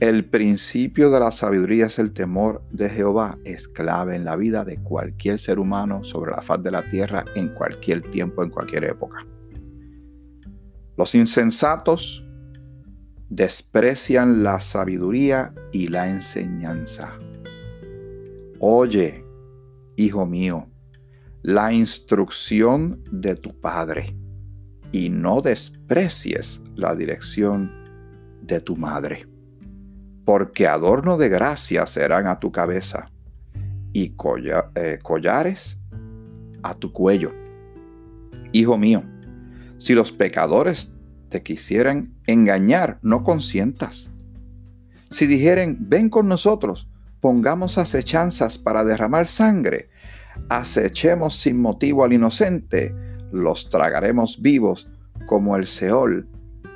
el 0.01 0.25
principio 0.25 1.11
de 1.11 1.21
la 1.21 1.31
sabiduría 1.31 1.87
es 1.87 1.99
el 1.99 2.13
temor 2.13 2.63
de 2.71 2.89
Jehová, 2.89 3.39
es 3.45 3.69
clave 3.69 4.17
en 4.17 4.25
la 4.25 4.37
vida 4.37 4.65
de 4.65 4.79
cualquier 4.79 5.39
ser 5.39 5.59
humano 5.59 6.03
sobre 6.05 6.33
la 6.33 6.43
faz 6.43 6.63
de 6.63 6.71
la 6.71 6.83
tierra 6.91 7.25
en 7.35 7.49
cualquier 7.55 8.03
tiempo, 8.03 8.43
en 8.43 8.51
cualquier 8.51 8.85
época. 8.85 9.25
Los 10.97 11.15
insensatos 11.15 12.25
desprecian 13.29 14.43
la 14.43 14.61
sabiduría 14.61 15.55
y 15.73 15.89
la 15.89 16.09
enseñanza. 16.09 17.13
Oye, 18.59 19.25
hijo 19.97 20.27
mío, 20.27 20.69
la 21.43 21.73
instrucción 21.73 23.03
de 23.11 23.37
tu 23.37 23.59
Padre 23.61 24.17
y 24.93 25.09
no 25.09 25.41
desprecies 25.41 26.63
la 26.75 26.95
dirección 26.95 27.71
de 28.43 28.61
tu 28.61 28.77
madre, 28.77 29.27
porque 30.25 30.66
adorno 30.66 31.16
de 31.16 31.28
gracia 31.28 31.87
serán 31.87 32.26
a 32.26 32.40
tu 32.40 32.50
cabeza 32.50 33.11
y 33.93 34.14
eh, 34.75 34.99
collares 35.02 35.78
a 36.62 36.75
tu 36.75 36.93
cuello. 36.93 37.33
Hijo 38.52 38.78
mío, 38.78 39.02
si 39.78 39.95
los 39.95 40.12
pecadores 40.12 40.90
te 41.28 41.43
quisieran 41.43 42.14
engañar, 42.26 42.99
no 43.02 43.23
consientas. 43.23 44.11
Si 45.11 45.26
dijeren, 45.26 45.76
ven 45.81 46.09
con 46.09 46.28
nosotros, 46.28 46.88
pongamos 47.21 47.78
acechanzas 47.78 48.59
para 48.59 48.85
derramar 48.85 49.26
sangre, 49.26 49.90
acechemos 50.49 51.38
sin 51.38 51.61
motivo 51.61 52.04
al 52.04 52.12
inocente, 52.12 52.95
los 53.33 53.69
tragaremos 53.69 54.40
vivos 54.40 54.88
como 55.26 55.57
el 55.57 55.66
Seol 55.66 56.28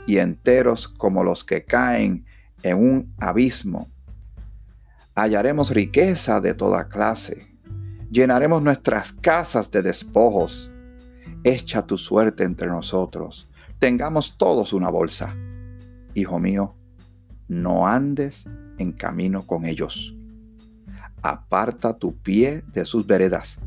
y 0.06 0.18
enteros 0.18 0.88
como 0.88 1.24
los 1.24 1.44
que 1.44 1.64
caen 1.64 2.24
en 2.62 2.78
un 2.78 3.14
abismo. 3.18 3.88
Hallaremos 5.14 5.70
riqueza 5.70 6.40
de 6.40 6.54
toda 6.54 6.88
clase, 6.88 7.48
llenaremos 8.10 8.62
nuestras 8.62 9.12
casas 9.12 9.70
de 9.70 9.82
despojos. 9.82 10.70
Echa 11.44 11.86
tu 11.86 11.98
suerte 11.98 12.44
entre 12.44 12.68
nosotros, 12.68 13.48
tengamos 13.78 14.36
todos 14.36 14.72
una 14.72 14.90
bolsa. 14.90 15.34
Hijo 16.14 16.38
mío, 16.38 16.74
no 17.48 17.86
andes 17.86 18.46
en 18.78 18.92
camino 18.92 19.46
con 19.46 19.64
ellos. 19.64 20.14
Aparta 21.22 21.96
tu 21.96 22.16
pie 22.16 22.62
de 22.72 22.84
sus 22.84 23.06
veredas 23.06 23.58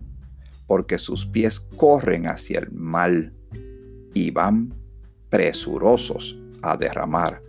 porque 0.68 0.98
sus 0.98 1.26
pies 1.26 1.60
corren 1.60 2.28
hacia 2.28 2.60
el 2.60 2.72
mal 2.72 3.34
y 4.14 4.32
van 4.32 4.74
presurosos 5.30 6.38
a 6.62 6.78
derramar 6.78 7.42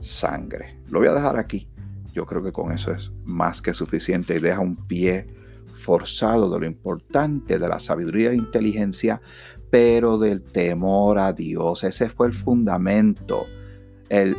sangre. 0.00 0.78
Lo 0.88 0.98
voy 0.98 1.08
a 1.08 1.14
dejar 1.14 1.38
aquí. 1.38 1.68
Yo 2.12 2.24
creo 2.24 2.42
que 2.42 2.52
con 2.52 2.72
eso 2.72 2.92
es 2.92 3.12
más 3.24 3.60
que 3.60 3.74
suficiente 3.74 4.36
y 4.36 4.40
deja 4.40 4.60
un 4.60 4.76
pie 4.76 5.26
forzado 5.74 6.50
de 6.50 6.60
lo 6.60 6.66
importante 6.66 7.58
de 7.58 7.68
la 7.68 7.78
sabiduría 7.78 8.30
e 8.30 8.36
inteligencia, 8.36 9.20
pero 9.70 10.18
del 10.18 10.42
temor 10.42 11.18
a 11.18 11.32
Dios. 11.32 11.84
Ese 11.84 12.08
fue 12.08 12.28
el 12.28 12.34
fundamento, 12.34 13.46
el, 14.08 14.36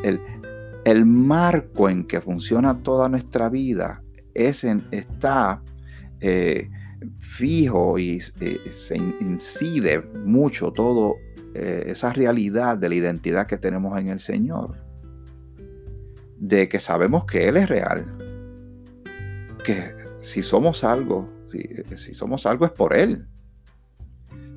el, 0.83 1.05
marco 1.05 1.89
en 1.89 2.05
que 2.05 2.19
funciona 2.21 2.81
toda 2.81 3.09
nuestra 3.09 3.49
vida. 3.49 4.01
Ese 4.33 4.81
está 4.91 5.61
eh, 6.19 6.69
fijo 7.19 7.99
y 7.99 8.21
eh, 8.39 8.59
se 8.71 8.97
incide 8.97 10.01
mucho 10.25 10.71
todo 10.71 11.15
eh, 11.53 11.85
esa 11.87 12.13
realidad 12.13 12.77
de 12.77 12.89
la 12.89 12.95
identidad 12.95 13.47
que 13.47 13.57
tenemos 13.57 13.97
en 13.99 14.07
el 14.07 14.19
Señor. 14.19 14.86
De 16.39 16.69
que 16.69 16.79
sabemos 16.79 17.25
que 17.25 17.47
Él 17.47 17.57
es 17.57 17.69
real. 17.69 18.05
Que 19.63 19.95
si 20.19 20.41
somos 20.41 20.83
algo, 20.83 21.29
si, 21.95 22.13
somos 22.13 22.45
algo 22.45 22.65
es 22.65 22.71
por 22.71 22.95
Él. 22.95 23.27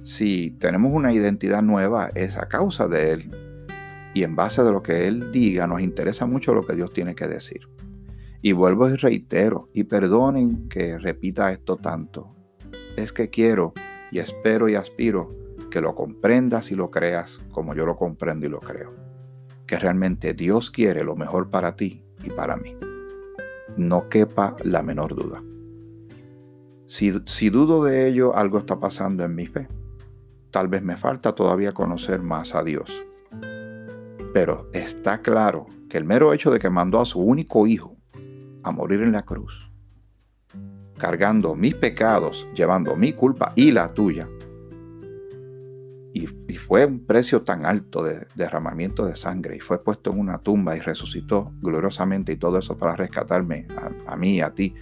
Si 0.02 0.52
tenemos 0.52 0.92
una 0.92 1.12
identidad 1.12 1.62
nueva 1.62 2.10
es 2.14 2.36
a 2.36 2.48
causa 2.48 2.88
de 2.88 3.12
Él. 3.12 3.30
Y 4.14 4.24
en 4.24 4.34
base 4.34 4.62
de 4.62 4.72
lo 4.72 4.82
que 4.82 5.06
Él 5.06 5.30
diga, 5.32 5.66
nos 5.66 5.80
interesa 5.80 6.26
mucho 6.26 6.54
lo 6.54 6.66
que 6.66 6.74
Dios 6.74 6.92
tiene 6.92 7.14
que 7.14 7.28
decir. 7.28 7.68
Y 8.42 8.52
vuelvo 8.52 8.88
y 8.88 8.96
reitero, 8.96 9.68
y 9.74 9.84
perdonen 9.84 10.68
que 10.68 10.98
repita 10.98 11.52
esto 11.52 11.76
tanto, 11.76 12.34
es 12.96 13.12
que 13.12 13.28
quiero 13.28 13.74
y 14.10 14.18
espero 14.18 14.68
y 14.68 14.74
aspiro 14.74 15.36
que 15.70 15.80
lo 15.80 15.94
comprendas 15.94 16.70
y 16.70 16.74
lo 16.74 16.90
creas 16.90 17.38
como 17.50 17.74
yo 17.74 17.86
lo 17.86 17.96
comprendo 17.96 18.46
y 18.46 18.48
lo 18.48 18.60
creo. 18.60 19.09
Que 19.70 19.78
realmente 19.78 20.34
Dios 20.34 20.72
quiere 20.72 21.04
lo 21.04 21.14
mejor 21.14 21.48
para 21.48 21.76
ti 21.76 22.02
y 22.24 22.30
para 22.30 22.56
mí. 22.56 22.76
No 23.76 24.08
quepa 24.08 24.56
la 24.64 24.82
menor 24.82 25.14
duda. 25.14 25.44
Si, 26.88 27.12
si 27.26 27.50
dudo 27.50 27.84
de 27.84 28.08
ello, 28.08 28.34
algo 28.34 28.58
está 28.58 28.80
pasando 28.80 29.22
en 29.22 29.36
mi 29.36 29.46
fe. 29.46 29.68
Tal 30.50 30.66
vez 30.66 30.82
me 30.82 30.96
falta 30.96 31.36
todavía 31.36 31.70
conocer 31.70 32.20
más 32.20 32.56
a 32.56 32.64
Dios. 32.64 32.90
Pero 34.34 34.68
está 34.72 35.22
claro 35.22 35.68
que 35.88 35.98
el 35.98 36.04
mero 36.04 36.32
hecho 36.32 36.50
de 36.50 36.58
que 36.58 36.68
mandó 36.68 37.00
a 37.00 37.06
su 37.06 37.20
único 37.20 37.68
hijo 37.68 37.96
a 38.64 38.72
morir 38.72 39.02
en 39.02 39.12
la 39.12 39.22
cruz, 39.22 39.70
cargando 40.98 41.54
mis 41.54 41.76
pecados, 41.76 42.44
llevando 42.56 42.96
mi 42.96 43.12
culpa 43.12 43.52
y 43.54 43.70
la 43.70 43.94
tuya. 43.94 44.28
Y, 46.12 46.26
fue 46.56 46.84
un 46.84 47.06
precio 47.06 47.42
tan 47.42 47.64
alto 47.64 48.02
de 48.02 48.26
derramamiento 48.34 49.06
de 49.06 49.16
sangre 49.16 49.56
y 49.56 49.60
fue 49.60 49.82
puesto 49.82 50.12
en 50.12 50.18
una 50.18 50.38
tumba 50.38 50.76
y 50.76 50.80
resucitó 50.80 51.52
gloriosamente 51.60 52.32
y 52.32 52.36
todo 52.36 52.58
eso 52.58 52.76
para 52.76 52.96
rescatarme 52.96 53.66
a, 53.76 54.12
a 54.12 54.16
mí 54.16 54.40
a 54.40 54.50
ti 54.50 54.74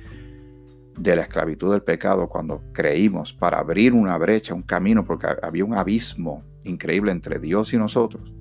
de 0.99 1.17
la 1.17 1.23
esclavitud 1.23 1.73
del 1.73 1.83
pecado 1.83 2.29
cuando 2.29 2.63
creímos 2.73 3.33
para 3.33 3.59
abrir 3.59 3.93
una 3.93 4.17
brecha, 4.19 4.55
un 4.55 4.63
camino, 4.63 5.05
porque 5.05 5.29
había 5.43 5.65
un 5.65 5.75
abismo 5.75 6.43
increíble 6.65 7.13
entre 7.13 7.39
Dios 7.39 7.73
y 7.73 7.79
nosotros. 7.79 8.33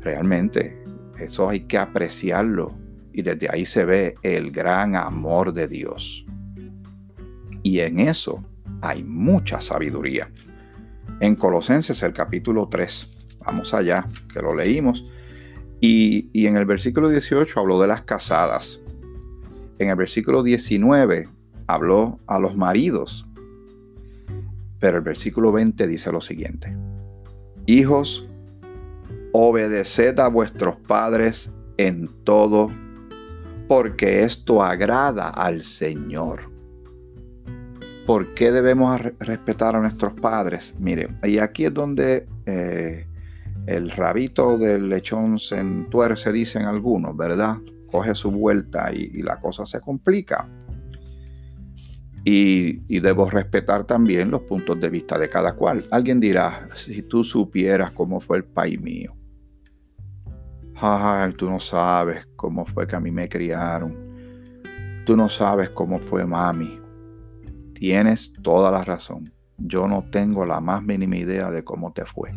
Realmente 0.00 0.84
eso 1.18 1.48
hay 1.48 1.60
que 1.60 1.78
apreciarlo 1.78 2.74
y 3.12 3.22
desde 3.22 3.48
ahí 3.50 3.64
se 3.64 3.84
ve 3.84 4.14
el 4.22 4.50
gran 4.50 4.94
amor 4.94 5.52
de 5.52 5.68
Dios. 5.68 6.26
Y 7.62 7.80
en 7.80 7.98
eso 8.00 8.44
hay 8.82 9.02
mucha 9.02 9.60
sabiduría. 9.60 10.30
En 11.20 11.34
Colosenses 11.36 12.02
el 12.02 12.12
capítulo 12.12 12.68
3, 12.68 13.10
vamos 13.44 13.72
allá, 13.74 14.06
que 14.32 14.40
lo 14.40 14.54
leímos, 14.54 15.06
y, 15.80 16.28
y 16.32 16.46
en 16.46 16.56
el 16.56 16.66
versículo 16.66 17.08
18 17.08 17.58
habló 17.60 17.80
de 17.80 17.88
las 17.88 18.02
casadas. 18.02 18.80
En 19.78 19.90
el 19.90 19.96
versículo 19.96 20.42
19 20.42 21.28
habló 21.66 22.18
a 22.26 22.38
los 22.38 22.56
maridos. 22.56 23.26
Pero 24.78 24.98
el 24.98 25.02
versículo 25.02 25.52
20 25.52 25.86
dice 25.86 26.12
lo 26.12 26.20
siguiente. 26.20 26.76
Hijos, 27.66 28.26
obedeced 29.32 30.18
a 30.18 30.28
vuestros 30.28 30.76
padres 30.76 31.50
en 31.76 32.08
todo 32.24 32.70
porque 33.68 34.22
esto 34.22 34.62
agrada 34.62 35.28
al 35.28 35.62
Señor. 35.62 36.55
¿Por 38.06 38.34
qué 38.34 38.52
debemos 38.52 39.00
respetar 39.18 39.74
a 39.74 39.80
nuestros 39.80 40.14
padres? 40.14 40.74
Mire, 40.78 41.08
y 41.24 41.38
aquí 41.38 41.64
es 41.64 41.74
donde 41.74 42.28
eh, 42.46 43.06
el 43.66 43.90
rabito 43.90 44.56
del 44.58 44.88
lechón 44.88 45.40
se 45.40 45.58
entuerce, 45.58 46.32
dicen 46.32 46.66
algunos, 46.66 47.16
¿verdad? 47.16 47.56
Coge 47.90 48.14
su 48.14 48.30
vuelta 48.30 48.92
y, 48.92 49.22
la 49.22 49.40
cosa 49.40 49.66
se 49.66 49.80
complica. 49.80 50.48
Y, 52.24 52.82
y, 52.88 53.00
debo 53.00 53.28
respetar 53.28 53.84
también 53.84 54.30
los 54.30 54.42
puntos 54.42 54.80
de 54.80 54.88
vista 54.88 55.18
de 55.18 55.28
cada 55.28 55.54
cual. 55.54 55.84
Alguien 55.90 56.20
dirá, 56.20 56.68
si 56.74 57.02
tú 57.02 57.24
supieras 57.24 57.90
cómo 57.92 58.20
fue 58.20 58.38
el 58.38 58.44
país 58.44 58.80
mío, 58.80 59.16
Ay, 60.78 61.32
tú 61.32 61.48
no 61.48 61.58
sabes 61.58 62.28
cómo 62.36 62.66
fue 62.66 62.86
que 62.86 62.96
a 62.96 63.00
mí 63.00 63.10
me 63.10 63.28
criaron. 63.30 63.96
Tú 65.06 65.16
no 65.16 65.28
sabes 65.28 65.70
cómo 65.70 65.98
fue 65.98 66.26
mami. 66.26 66.85
Tienes 67.78 68.32
toda 68.42 68.70
la 68.70 68.82
razón. 68.84 69.30
Yo 69.58 69.86
no 69.86 70.02
tengo 70.10 70.46
la 70.46 70.60
más 70.60 70.82
mínima 70.82 71.18
idea 71.18 71.50
de 71.50 71.62
cómo 71.62 71.92
te 71.92 72.06
fue. 72.06 72.34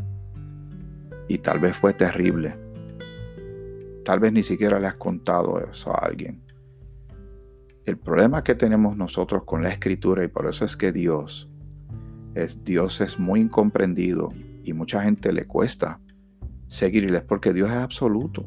Y 1.29 1.37
tal 1.37 1.59
vez 1.59 1.77
fue 1.77 1.93
terrible. 1.93 2.57
Tal 4.03 4.19
vez 4.19 4.33
ni 4.33 4.43
siquiera 4.43 4.81
le 4.81 4.87
has 4.87 4.95
contado 4.95 5.57
eso 5.61 5.91
a 5.91 5.99
alguien. 5.99 6.43
El 7.85 7.97
problema 7.97 8.43
que 8.43 8.53
tenemos 8.53 8.97
nosotros 8.97 9.45
con 9.45 9.63
la 9.63 9.69
escritura, 9.69 10.25
y 10.25 10.27
por 10.27 10.45
eso 10.45 10.65
es 10.65 10.75
que 10.75 10.91
Dios 10.91 11.49
es 12.35 12.61
Dios 12.65 12.99
es 12.99 13.17
muy 13.17 13.39
incomprendido 13.39 14.27
y 14.65 14.73
mucha 14.73 15.01
gente 15.01 15.31
le 15.31 15.47
cuesta 15.47 16.01
seguirles 16.67 17.21
porque 17.21 17.53
Dios 17.53 17.69
es 17.69 17.77
absoluto. 17.77 18.45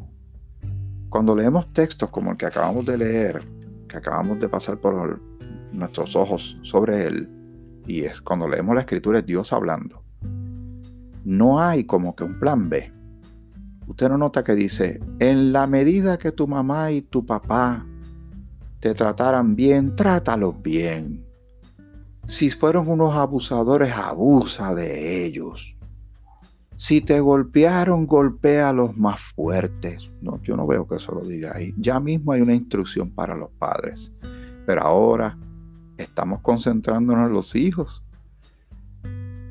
Cuando 1.09 1.35
leemos 1.35 1.73
textos 1.73 2.11
como 2.11 2.33
el 2.33 2.37
que 2.37 2.47
acabamos 2.47 2.85
de 2.85 2.99
leer, 2.99 3.43
que 3.89 3.97
acabamos 3.97 4.39
de 4.41 4.51
pasar 4.51 4.77
por 4.79 5.32
nuestros 5.73 6.17
ojos 6.17 6.59
sobre 6.63 7.07
él, 7.07 7.29
y 7.87 8.03
es 8.03 8.21
cuando 8.21 8.49
leemos 8.49 8.75
la 8.75 8.83
escritura 8.83 9.21
es 9.21 9.27
Dios 9.27 9.53
hablando, 9.53 10.03
no 11.25 11.61
hay 11.61 11.85
como 11.85 12.15
que 12.15 12.25
un 12.25 12.39
plan 12.39 12.69
B. 12.69 12.93
Usted 13.87 14.09
no 14.09 14.19
nota 14.19 14.43
que 14.43 14.55
dice, 14.55 15.01
en 15.19 15.53
la 15.53 15.67
medida 15.67 16.19
que 16.19 16.33
tu 16.33 16.47
mamá 16.47 16.91
y 16.93 17.03
tu 17.03 17.27
papá 17.27 17.87
te 18.81 18.95
trataran 18.95 19.55
bien, 19.55 19.95
trátalos 19.95 20.61
bien. 20.63 21.25
Si 22.27 22.51
fueron 22.51 22.89
unos 22.89 23.15
abusadores, 23.15 23.93
abusa 23.95 24.75
de 24.75 25.25
ellos. 25.25 25.77
Si 26.77 27.01
te 27.01 27.21
golpearon, 27.21 28.07
golpea 28.07 28.71
a 28.71 28.73
los 28.73 28.97
más 28.97 29.21
fuertes. 29.21 30.13
No, 30.21 30.41
yo 30.43 30.57
no 30.57 30.67
veo 30.67 30.87
que 30.89 30.97
eso 30.97 31.13
lo 31.13 31.21
diga 31.21 31.53
ahí. 31.55 31.75
Ya 31.77 32.01
mismo 32.01 32.33
hay 32.33 32.41
una 32.41 32.55
instrucción 32.55 33.11
para 33.11 33.37
los 33.37 33.51
padres. 33.51 34.13
Pero 34.67 34.83
ahora 34.83 35.39
estamos 36.03 36.41
concentrándonos 36.41 37.29
en 37.29 37.33
los 37.33 37.55
hijos. 37.55 38.05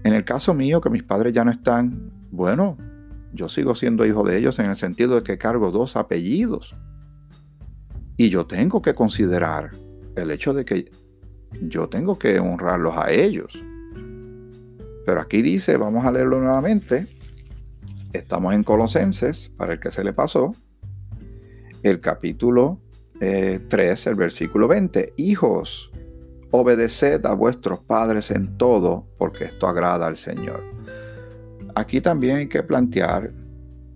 En 0.03 0.13
el 0.13 0.25
caso 0.25 0.53
mío, 0.53 0.81
que 0.81 0.89
mis 0.89 1.03
padres 1.03 1.33
ya 1.33 1.43
no 1.43 1.51
están, 1.51 2.11
bueno, 2.31 2.77
yo 3.33 3.49
sigo 3.49 3.75
siendo 3.75 4.05
hijo 4.05 4.23
de 4.23 4.37
ellos 4.37 4.59
en 4.59 4.69
el 4.69 4.77
sentido 4.77 5.15
de 5.15 5.23
que 5.23 5.37
cargo 5.37 5.71
dos 5.71 5.95
apellidos. 5.95 6.75
Y 8.17 8.29
yo 8.29 8.45
tengo 8.45 8.81
que 8.81 8.93
considerar 8.93 9.71
el 10.15 10.31
hecho 10.31 10.53
de 10.53 10.65
que 10.65 10.91
yo 11.61 11.89
tengo 11.89 12.17
que 12.17 12.39
honrarlos 12.39 12.95
a 12.97 13.11
ellos. 13.11 13.53
Pero 15.05 15.21
aquí 15.21 15.41
dice, 15.41 15.77
vamos 15.77 16.05
a 16.05 16.11
leerlo 16.11 16.39
nuevamente. 16.39 17.07
Estamos 18.13 18.53
en 18.53 18.63
Colosenses, 18.63 19.49
para 19.57 19.73
el 19.73 19.79
que 19.79 19.91
se 19.91 20.03
le 20.03 20.13
pasó, 20.13 20.53
el 21.83 22.01
capítulo 22.01 22.79
3, 23.19 23.21
eh, 23.69 24.09
el 24.09 24.15
versículo 24.15 24.67
20. 24.67 25.13
Hijos, 25.17 25.91
obedeced 26.51 27.25
a 27.25 27.33
vuestros 27.33 27.79
padres 27.79 28.29
en 28.31 28.57
todo, 28.57 29.07
porque 29.17 29.45
esto 29.45 29.67
agrada 29.67 30.05
al 30.05 30.17
Señor. 30.17 30.63
Aquí 31.75 32.01
también 32.01 32.37
hay 32.37 32.47
que 32.47 32.61
plantear 32.61 33.31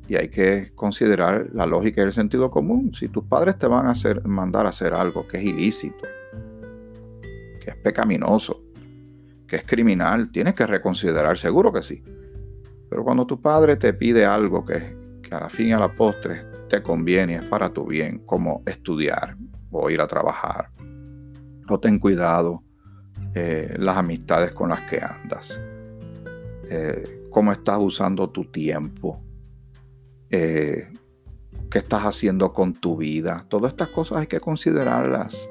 y 0.07 0.15
hay 0.15 0.29
que 0.29 0.71
considerar 0.75 1.49
la 1.53 1.65
lógica 1.65 2.01
y 2.01 2.05
el 2.05 2.13
sentido 2.13 2.49
común. 2.49 2.93
Si 2.93 3.09
tus 3.09 3.25
padres 3.25 3.57
te 3.57 3.67
van 3.67 3.87
a 3.87 3.91
hacer, 3.91 4.25
mandar 4.25 4.65
a 4.65 4.69
hacer 4.69 4.93
algo 4.93 5.27
que 5.27 5.37
es 5.37 5.43
ilícito, 5.43 6.05
que 7.59 7.71
es 7.71 7.75
pecaminoso, 7.77 8.61
que 9.47 9.57
es 9.57 9.63
criminal, 9.65 10.31
tienes 10.31 10.53
que 10.53 10.65
reconsiderar, 10.65 11.37
seguro 11.37 11.73
que 11.73 11.81
sí. 11.81 12.03
Pero 12.89 13.03
cuando 13.03 13.25
tu 13.25 13.41
padre 13.41 13.75
te 13.75 13.93
pide 13.93 14.25
algo 14.25 14.63
que, 14.63 15.19
que 15.21 15.35
a 15.35 15.41
la 15.41 15.49
fin 15.49 15.67
y 15.67 15.71
a 15.73 15.79
la 15.79 15.93
postre 15.93 16.45
te 16.69 16.81
conviene, 16.81 17.35
es 17.35 17.49
para 17.49 17.69
tu 17.69 17.85
bien, 17.85 18.19
como 18.19 18.63
estudiar 18.65 19.35
o 19.71 19.89
ir 19.89 19.99
a 19.99 20.07
trabajar, 20.07 20.69
o 21.69 21.79
ten 21.79 21.99
cuidado 21.99 22.63
eh, 23.33 23.75
las 23.77 23.97
amistades 23.97 24.51
con 24.51 24.69
las 24.69 24.81
que 24.81 25.01
andas, 25.01 25.59
eh, 26.69 27.27
cómo 27.29 27.51
estás 27.51 27.77
usando 27.79 28.29
tu 28.29 28.45
tiempo, 28.45 29.21
eh, 30.29 30.87
qué 31.69 31.79
estás 31.79 32.03
haciendo 32.03 32.53
con 32.53 32.73
tu 32.73 32.97
vida. 32.97 33.45
Todas 33.49 33.71
estas 33.71 33.89
cosas 33.89 34.19
hay 34.19 34.27
que 34.27 34.39
considerarlas. 34.39 35.49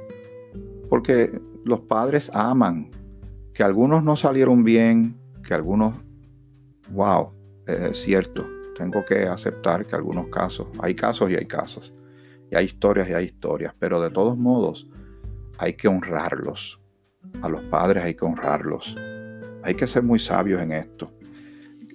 Porque 0.89 1.41
los 1.65 1.81
padres 1.81 2.31
aman. 2.33 2.91
Que 3.53 3.63
algunos 3.63 4.03
no 4.03 4.17
salieron 4.17 4.65
bien, 4.65 5.17
que 5.47 5.55
algunos, 5.55 5.97
wow, 6.91 7.33
es 7.67 7.99
cierto. 7.99 8.47
Tengo 8.77 9.05
que 9.05 9.29
aceptar 9.29 9.87
que 9.87 9.95
algunos 9.95 10.29
casos, 10.29 10.67
hay 10.81 10.95
casos 10.95 11.31
y 11.31 11.37
hay 11.37 11.47
casos. 11.47 11.95
Y 12.51 12.57
hay 12.57 12.65
historias 12.65 13.09
y 13.09 13.13
hay 13.13 13.27
historias. 13.27 13.75
Pero 13.79 14.01
de 14.01 14.11
todos 14.11 14.37
modos, 14.37 14.89
hay 15.59 15.75
que 15.75 15.89
honrarlos. 15.89 16.81
A 17.43 17.49
los 17.49 17.63
padres 17.65 18.05
hay 18.05 18.15
que 18.15 18.25
honrarlos. 18.25 18.95
Hay 19.63 19.75
que 19.75 19.87
ser 19.87 20.03
muy 20.03 20.19
sabios 20.19 20.61
en 20.61 20.73
esto. 20.73 21.13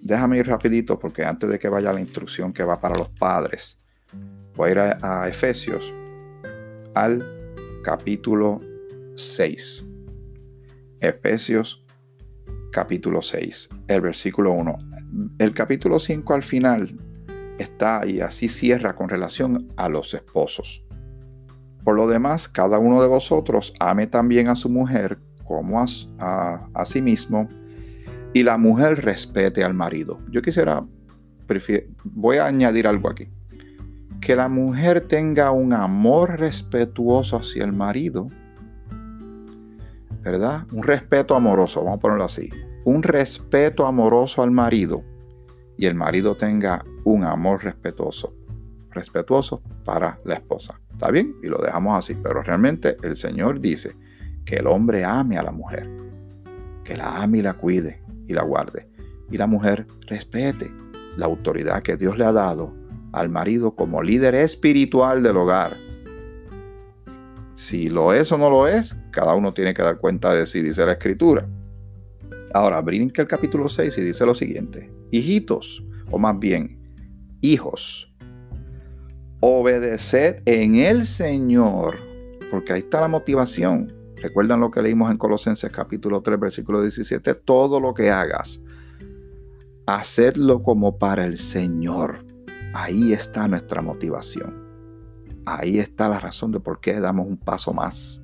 Déjame 0.02 0.38
ir 0.38 0.48
rapidito 0.48 0.98
porque 0.98 1.24
antes 1.24 1.50
de 1.50 1.60
que 1.60 1.70
vaya 1.70 1.94
la 1.94 2.00
instrucción 2.00 2.54
que 2.54 2.64
va 2.64 2.80
para 2.80 2.98
los 2.98 3.10
padres, 3.10 3.78
voy 4.56 4.70
a 4.70 4.72
ir 4.72 4.80
a, 4.80 5.28
Efesios 5.28 5.94
al 6.96 7.24
capítulo 7.84 8.62
6. 9.16 9.86
Efesios 11.02 11.86
capítulo 12.72 13.22
6, 13.22 13.70
el 13.88 14.02
versículo 14.02 14.52
1. 14.52 14.78
El 15.40 15.54
capítulo 15.54 16.00
5 16.00 16.34
al 16.34 16.44
final 16.44 16.98
está 17.58 18.06
y 18.06 18.22
así 18.22 18.48
cierra 18.48 18.96
con 18.96 19.10
relación 19.10 19.68
a 19.76 19.90
los 19.90 20.14
esposos. 20.14 20.86
Por 21.84 21.96
lo 21.96 22.08
demás, 22.08 22.48
cada 22.48 22.80
uno 22.80 23.02
de 23.02 23.08
vosotros 23.08 23.74
ame 23.80 24.08
también 24.08 24.48
a 24.48 24.56
su 24.56 24.70
mujer 24.70 25.20
como 25.46 25.84
a, 26.20 26.68
a 26.74 26.86
sí 26.86 27.02
mismo 27.02 27.50
y 28.34 28.44
la 28.44 28.58
mujer 28.58 29.04
respete 29.04 29.64
al 29.64 29.74
marido. 29.74 30.20
Yo 30.30 30.42
quisiera, 30.42 30.86
voy 32.04 32.38
a 32.38 32.46
añadir 32.46 32.88
algo 32.88 33.10
aquí. 33.10 33.28
Que 34.22 34.36
la 34.36 34.50
mujer 34.50 35.02
tenga 35.02 35.52
un 35.52 35.74
amor 35.74 36.40
respetuoso 36.40 37.38
hacia 37.38 37.64
el 37.64 37.72
marido, 37.72 38.30
¿verdad? 40.22 40.68
Un 40.72 40.84
respeto 40.84 41.36
amoroso, 41.36 41.84
vamos 41.84 41.98
a 41.98 42.02
ponerlo 42.02 42.26
así. 42.26 42.50
Un 42.84 43.02
respeto 43.02 43.88
amoroso 43.88 44.44
al 44.44 44.52
marido 44.52 45.04
y 45.78 45.86
el 45.86 45.96
marido 45.96 46.36
tenga 46.36 46.84
un 47.06 47.24
amor 47.24 47.64
respetuoso, 47.64 48.34
respetuoso 48.92 49.62
para 49.86 50.20
la 50.26 50.36
esposa. 50.36 50.80
¿Está 51.00 51.12
bien? 51.12 51.34
Y 51.42 51.48
lo 51.48 51.60
dejamos 51.60 51.98
así. 51.98 52.14
Pero 52.22 52.44
realmente 52.44 52.98
el 53.04 53.16
Señor 53.16 53.62
dice 53.62 53.96
que 54.44 54.58
el 54.58 54.68
hombre 54.68 55.06
ame 55.06 55.38
a 55.38 55.44
la 55.44 55.54
mujer, 55.54 55.90
que 56.84 56.98
la 56.98 57.22
ame 57.22 57.38
y 57.38 57.42
la 57.42 57.54
cuide, 57.54 58.02
y 58.28 58.34
la 58.34 58.44
guarde. 58.44 58.90
Y 59.32 59.38
la 59.38 59.48
mujer 59.48 59.88
respete 60.08 60.70
la 61.16 61.28
autoridad 61.28 61.84
que 61.84 61.96
Dios 61.96 62.18
le 62.18 62.26
ha 62.26 62.34
dado 62.34 62.76
al 63.14 63.30
marido 63.30 63.78
como 63.78 64.04
líder 64.04 64.36
espiritual 64.36 65.24
del 65.24 65.38
hogar. 65.38 65.78
Si 67.56 67.88
lo 67.88 68.12
es 68.12 68.30
o 68.34 68.38
no 68.38 68.50
lo 68.50 68.68
es, 68.68 68.98
cada 69.12 69.36
uno 69.36 69.54
tiene 69.54 69.74
que 69.74 69.82
dar 69.82 70.00
cuenta 70.00 70.34
de 70.34 70.46
si 70.48 70.62
dice 70.62 70.86
la 70.86 70.92
escritura. 70.92 71.48
Ahora, 72.54 72.82
brinque 72.82 73.22
el 73.22 73.28
capítulo 73.30 73.70
6 73.70 73.98
y 74.00 74.02
dice 74.02 74.26
lo 74.26 74.36
siguiente. 74.36 74.92
Hijitos, 75.12 75.82
o 76.12 76.20
más 76.20 76.38
bien, 76.38 76.78
hijos, 77.40 78.09
obedeced 79.40 80.42
en 80.46 80.76
el 80.76 81.06
Señor, 81.06 81.98
porque 82.52 82.74
ahí 82.74 82.80
está 82.80 83.02
la 83.02 83.08
motivación. 83.08 83.94
Recuerdan 84.18 84.60
lo 84.60 84.70
que 84.70 84.82
leímos 84.82 85.12
en 85.12 85.18
Colosenses 85.18 85.72
capítulo 85.72 86.22
3, 86.22 86.40
versículo 86.40 86.82
17. 86.82 87.36
Todo 87.36 87.80
lo 87.80 87.94
que 87.94 88.10
hagas, 88.10 88.62
hacedlo 89.86 90.62
como 90.62 90.98
para 90.98 91.24
el 91.24 91.38
Señor. 91.38 92.26
Ahí 92.74 93.14
está 93.14 93.48
nuestra 93.48 93.82
motivación. 93.82 94.68
Ahí 95.46 95.80
está 95.80 96.10
la 96.10 96.20
razón 96.20 96.52
de 96.52 96.60
por 96.60 96.82
qué 96.82 97.00
damos 97.00 97.26
un 97.26 97.38
paso 97.38 97.74
más. 97.74 98.22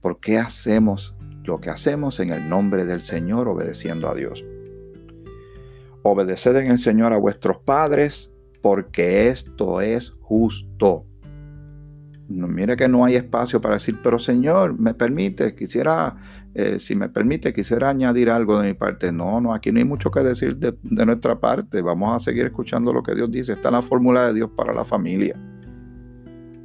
¿Por 0.00 0.20
qué 0.20 0.38
hacemos 0.38 1.14
lo 1.44 1.60
que 1.60 1.70
hacemos 1.70 2.20
en 2.20 2.30
el 2.30 2.48
nombre 2.48 2.84
del 2.84 3.00
Señor 3.00 3.48
obedeciendo 3.48 4.08
a 4.08 4.14
Dios? 4.14 4.44
Obedeced 6.02 6.54
en 6.56 6.70
el 6.70 6.78
Señor 6.78 7.14
a 7.14 7.16
vuestros 7.16 7.56
padres, 7.64 8.33
porque 8.64 9.28
esto 9.28 9.82
es 9.82 10.16
justo. 10.22 11.04
No, 12.30 12.48
mire 12.48 12.76
que 12.78 12.88
no 12.88 13.04
hay 13.04 13.16
espacio 13.16 13.60
para 13.60 13.74
decir, 13.74 14.00
pero 14.02 14.18
Señor, 14.18 14.80
me 14.80 14.94
permite, 14.94 15.54
quisiera, 15.54 16.16
eh, 16.54 16.80
si 16.80 16.96
me 16.96 17.10
permite, 17.10 17.52
quisiera 17.52 17.90
añadir 17.90 18.30
algo 18.30 18.58
de 18.58 18.68
mi 18.68 18.72
parte. 18.72 19.12
No, 19.12 19.38
no, 19.38 19.52
aquí 19.52 19.70
no 19.70 19.80
hay 19.80 19.84
mucho 19.84 20.10
que 20.10 20.20
decir 20.20 20.56
de, 20.56 20.74
de 20.82 21.04
nuestra 21.04 21.38
parte. 21.38 21.82
Vamos 21.82 22.16
a 22.16 22.24
seguir 22.24 22.46
escuchando 22.46 22.90
lo 22.90 23.02
que 23.02 23.14
Dios 23.14 23.30
dice. 23.30 23.52
Está 23.52 23.70
la 23.70 23.82
fórmula 23.82 24.28
de 24.28 24.32
Dios 24.32 24.50
para 24.56 24.72
la 24.72 24.86
familia. 24.86 25.38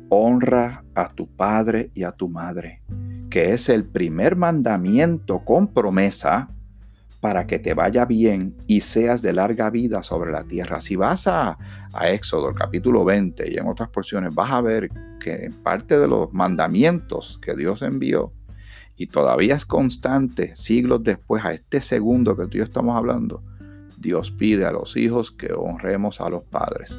Honra 0.08 0.86
a 0.96 1.10
tu 1.10 1.28
padre 1.28 1.92
y 1.94 2.04
a 2.04 2.14
tu 2.14 2.30
madre, 2.30 2.82
que 3.30 3.52
es 3.52 3.68
el 3.68 3.84
primer 3.84 4.38
mandamiento 4.38 5.44
con 5.44 5.68
promesa 5.68 6.48
para 7.20 7.48
que 7.48 7.60
te 7.60 7.74
vaya 7.74 8.06
bien 8.06 8.56
y 8.68 8.82
seas 8.82 9.22
de 9.22 9.34
larga 9.34 9.70
vida 9.70 10.04
sobre 10.04 10.32
la 10.32 10.44
tierra. 10.44 10.80
Si 10.80 10.96
vas 10.96 11.28
a, 11.28 11.58
a 11.94 12.10
Éxodo, 12.10 12.54
capítulo 12.54 13.04
20 13.04 13.52
y 13.52 13.58
en 13.58 13.68
otras 13.68 13.90
porciones, 13.90 14.34
vas 14.34 14.52
a 14.52 14.62
ver 14.62 14.90
que 15.20 15.52
parte 15.64 16.00
de 16.00 16.08
los 16.08 16.32
mandamientos 16.34 17.40
que 17.42 17.56
Dios 17.56 17.82
envió 17.82 18.32
y 18.96 19.08
todavía 19.08 19.56
es 19.56 19.66
constante 19.66 20.56
siglos 20.56 21.04
después 21.04 21.44
a 21.46 21.54
este 21.54 21.82
segundo 21.82 22.36
que 22.36 22.48
tú 22.48 22.56
y 22.56 22.58
yo 22.60 22.64
estamos 22.64 22.96
hablando, 22.96 23.44
Dios 23.98 24.32
pide 24.32 24.66
a 24.66 24.72
los 24.72 24.96
hijos 24.96 25.32
que 25.32 25.54
honremos 25.54 26.22
a 26.22 26.30
los 26.30 26.44
padres. 26.44 26.98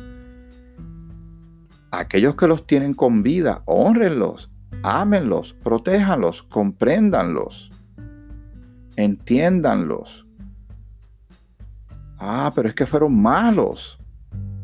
Aquellos 1.90 2.36
que 2.36 2.46
los 2.46 2.66
tienen 2.66 2.94
con 2.94 3.22
vida, 3.22 3.62
honrenlos, 3.64 4.50
ámenlos, 4.82 5.54
protéjanlos, 5.62 6.42
compréndanlos 6.44 7.70
entiéndanlos. 9.00 10.26
Ah, 12.18 12.52
pero 12.54 12.68
es 12.68 12.74
que 12.74 12.86
fueron 12.86 13.20
malos. 13.20 13.98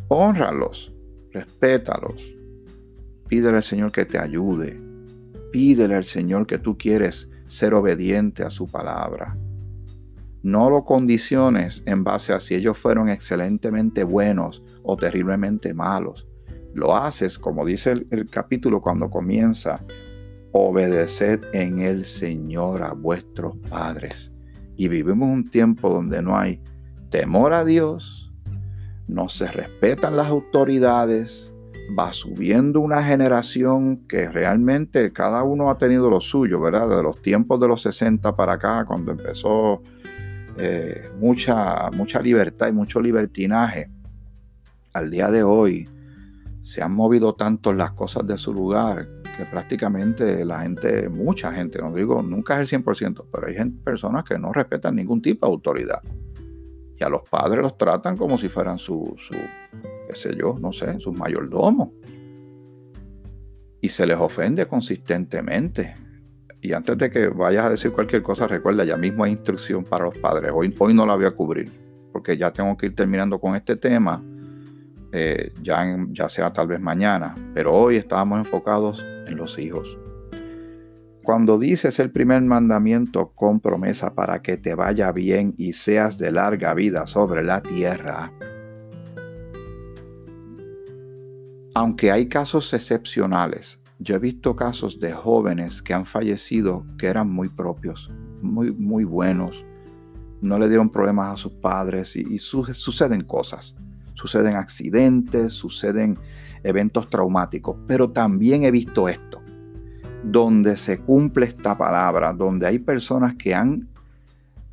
Honralos, 0.08 0.92
respétalos. 1.32 2.22
Pídele 3.28 3.56
al 3.56 3.62
Señor 3.62 3.92
que 3.92 4.04
te 4.04 4.18
ayude. 4.18 4.80
Pídele 5.52 5.94
al 5.94 6.04
Señor 6.04 6.46
que 6.46 6.58
tú 6.58 6.76
quieres 6.76 7.30
ser 7.46 7.74
obediente 7.74 8.42
a 8.42 8.50
su 8.50 8.66
palabra. 8.66 9.36
No 10.42 10.70
lo 10.70 10.84
condiciones 10.84 11.82
en 11.86 12.04
base 12.04 12.32
a 12.32 12.40
si 12.40 12.54
ellos 12.54 12.78
fueron 12.78 13.08
excelentemente 13.08 14.04
buenos 14.04 14.62
o 14.84 14.96
terriblemente 14.96 15.74
malos. 15.74 16.28
Lo 16.74 16.94
haces, 16.94 17.38
como 17.38 17.64
dice 17.64 17.92
el, 17.92 18.06
el 18.10 18.28
capítulo 18.28 18.80
cuando 18.80 19.10
comienza, 19.10 19.82
obedeced 20.58 21.40
en 21.52 21.80
el 21.80 22.04
Señor 22.04 22.82
a 22.82 22.92
vuestros 22.92 23.56
padres. 23.68 24.32
Y 24.76 24.88
vivimos 24.88 25.28
un 25.28 25.48
tiempo 25.48 25.90
donde 25.90 26.22
no 26.22 26.36
hay 26.36 26.60
temor 27.10 27.52
a 27.52 27.64
Dios, 27.64 28.32
no 29.06 29.28
se 29.28 29.46
respetan 29.46 30.16
las 30.16 30.28
autoridades, 30.28 31.52
va 31.96 32.12
subiendo 32.12 32.80
una 32.80 33.02
generación 33.02 34.06
que 34.08 34.28
realmente 34.28 35.12
cada 35.12 35.42
uno 35.42 35.70
ha 35.70 35.78
tenido 35.78 36.10
lo 36.10 36.20
suyo, 36.20 36.60
¿verdad? 36.60 36.88
De 36.88 37.02
los 37.02 37.22
tiempos 37.22 37.60
de 37.60 37.68
los 37.68 37.82
60 37.82 38.34
para 38.34 38.54
acá, 38.54 38.84
cuando 38.84 39.12
empezó 39.12 39.82
eh, 40.58 41.08
mucha, 41.18 41.90
mucha 41.92 42.20
libertad 42.20 42.68
y 42.68 42.72
mucho 42.72 43.00
libertinaje, 43.00 43.90
al 44.92 45.10
día 45.10 45.30
de 45.30 45.42
hoy 45.42 45.88
se 46.62 46.82
han 46.82 46.92
movido 46.92 47.34
tanto 47.34 47.72
las 47.72 47.92
cosas 47.92 48.26
de 48.26 48.36
su 48.36 48.52
lugar 48.52 49.08
que 49.36 49.44
prácticamente 49.44 50.44
la 50.44 50.60
gente, 50.62 51.08
mucha 51.08 51.52
gente, 51.52 51.78
no 51.78 51.92
digo, 51.92 52.22
nunca 52.22 52.60
es 52.60 52.72
el 52.72 52.82
100%, 52.82 53.26
pero 53.30 53.46
hay 53.46 53.54
gente, 53.54 53.82
personas 53.84 54.24
que 54.24 54.38
no 54.38 54.52
respetan 54.52 54.96
ningún 54.96 55.20
tipo 55.20 55.46
de 55.46 55.52
autoridad. 55.52 56.02
Y 56.98 57.04
a 57.04 57.08
los 57.08 57.28
padres 57.28 57.62
los 57.62 57.76
tratan 57.76 58.16
como 58.16 58.38
si 58.38 58.48
fueran 58.48 58.78
su, 58.78 59.14
su 59.18 59.34
qué 60.06 60.14
sé 60.14 60.34
yo, 60.34 60.56
no 60.58 60.72
sé, 60.72 60.98
sus 61.00 61.16
mayordomos. 61.18 61.90
Y 63.80 63.88
se 63.90 64.06
les 64.06 64.18
ofende 64.18 64.66
consistentemente. 64.66 65.94
Y 66.62 66.72
antes 66.72 66.96
de 66.96 67.10
que 67.10 67.28
vayas 67.28 67.66
a 67.66 67.70
decir 67.70 67.92
cualquier 67.92 68.22
cosa, 68.22 68.46
recuerda, 68.46 68.84
ya 68.84 68.96
mismo 68.96 69.24
hay 69.24 69.32
instrucción 69.32 69.84
para 69.84 70.06
los 70.06 70.16
padres. 70.18 70.50
Hoy, 70.54 70.74
hoy 70.78 70.94
no 70.94 71.04
la 71.04 71.14
voy 71.14 71.26
a 71.26 71.30
cubrir, 71.32 71.70
porque 72.12 72.36
ya 72.36 72.50
tengo 72.50 72.76
que 72.76 72.86
ir 72.86 72.94
terminando 72.94 73.38
con 73.38 73.54
este 73.54 73.76
tema, 73.76 74.24
eh, 75.18 75.52
ya, 75.62 75.96
ya 76.10 76.28
sea 76.28 76.52
tal 76.52 76.66
vez 76.66 76.78
mañana, 76.78 77.34
pero 77.54 77.72
hoy 77.72 77.96
estábamos 77.96 78.40
enfocados 78.40 79.02
en 79.26 79.34
los 79.36 79.58
hijos. 79.58 79.96
Cuando 81.24 81.58
dices 81.58 81.98
el 82.00 82.10
primer 82.10 82.42
mandamiento 82.42 83.32
con 83.34 83.60
promesa 83.60 84.14
para 84.14 84.42
que 84.42 84.58
te 84.58 84.74
vaya 84.74 85.10
bien 85.12 85.54
y 85.56 85.72
seas 85.72 86.18
de 86.18 86.30
larga 86.30 86.74
vida 86.74 87.06
sobre 87.06 87.42
la 87.42 87.62
tierra, 87.62 88.30
aunque 91.74 92.12
hay 92.12 92.28
casos 92.28 92.74
excepcionales, 92.74 93.78
yo 93.98 94.16
he 94.16 94.18
visto 94.18 94.54
casos 94.54 95.00
de 95.00 95.12
jóvenes 95.12 95.80
que 95.80 95.94
han 95.94 96.04
fallecido 96.04 96.84
que 96.98 97.06
eran 97.06 97.30
muy 97.30 97.48
propios, 97.48 98.10
muy, 98.42 98.70
muy 98.70 99.04
buenos, 99.04 99.64
no 100.42 100.58
le 100.58 100.68
dieron 100.68 100.90
problemas 100.90 101.32
a 101.32 101.36
sus 101.38 101.52
padres 101.52 102.14
y, 102.16 102.38
suceden 102.38 103.22
cosas, 103.22 103.74
suceden 104.16 104.56
accidentes, 104.56 105.52
suceden 105.52 106.18
eventos 106.64 107.08
traumáticos, 107.08 107.76
pero 107.86 108.10
también 108.10 108.64
he 108.64 108.70
visto 108.70 109.08
esto 109.08 109.40
donde 110.26 110.76
se 110.76 110.98
cumple 110.98 111.46
esta 111.46 111.78
palabra, 111.78 112.32
donde 112.32 112.66
hay 112.66 112.78
personas 112.78 113.36
que 113.36 113.54
han, 113.54 113.88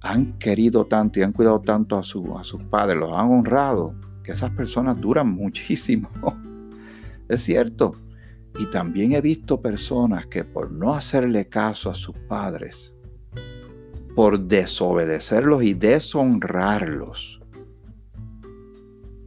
han 0.02 0.34
querido 0.40 0.86
tanto 0.86 1.20
y 1.20 1.24
han 1.24 1.32
cuidado 1.32 1.62
tanto 1.62 1.96
a, 1.96 2.00
a 2.00 2.44
sus 2.44 2.64
padres, 2.70 2.98
los 2.98 3.16
han 3.16 3.30
honrado, 3.30 3.94
que 4.24 4.32
esas 4.32 4.50
personas 4.52 5.00
duran 5.00 5.30
muchísimo. 5.36 6.10
es 7.30 7.44
cierto. 7.44 7.96
Y 8.60 8.68
también 8.68 9.14
he 9.14 9.22
visto 9.22 9.62
personas 9.62 10.28
que 10.28 10.44
por 10.44 10.72
no 10.72 10.94
hacerle 10.94 11.48
caso 11.48 11.90
a 11.90 11.96
sus 11.96 12.16
padres, 12.28 12.94
por 14.16 14.40
desobedecerlos 14.40 15.64
y 15.64 15.74
deshonrarlos, 15.74 17.42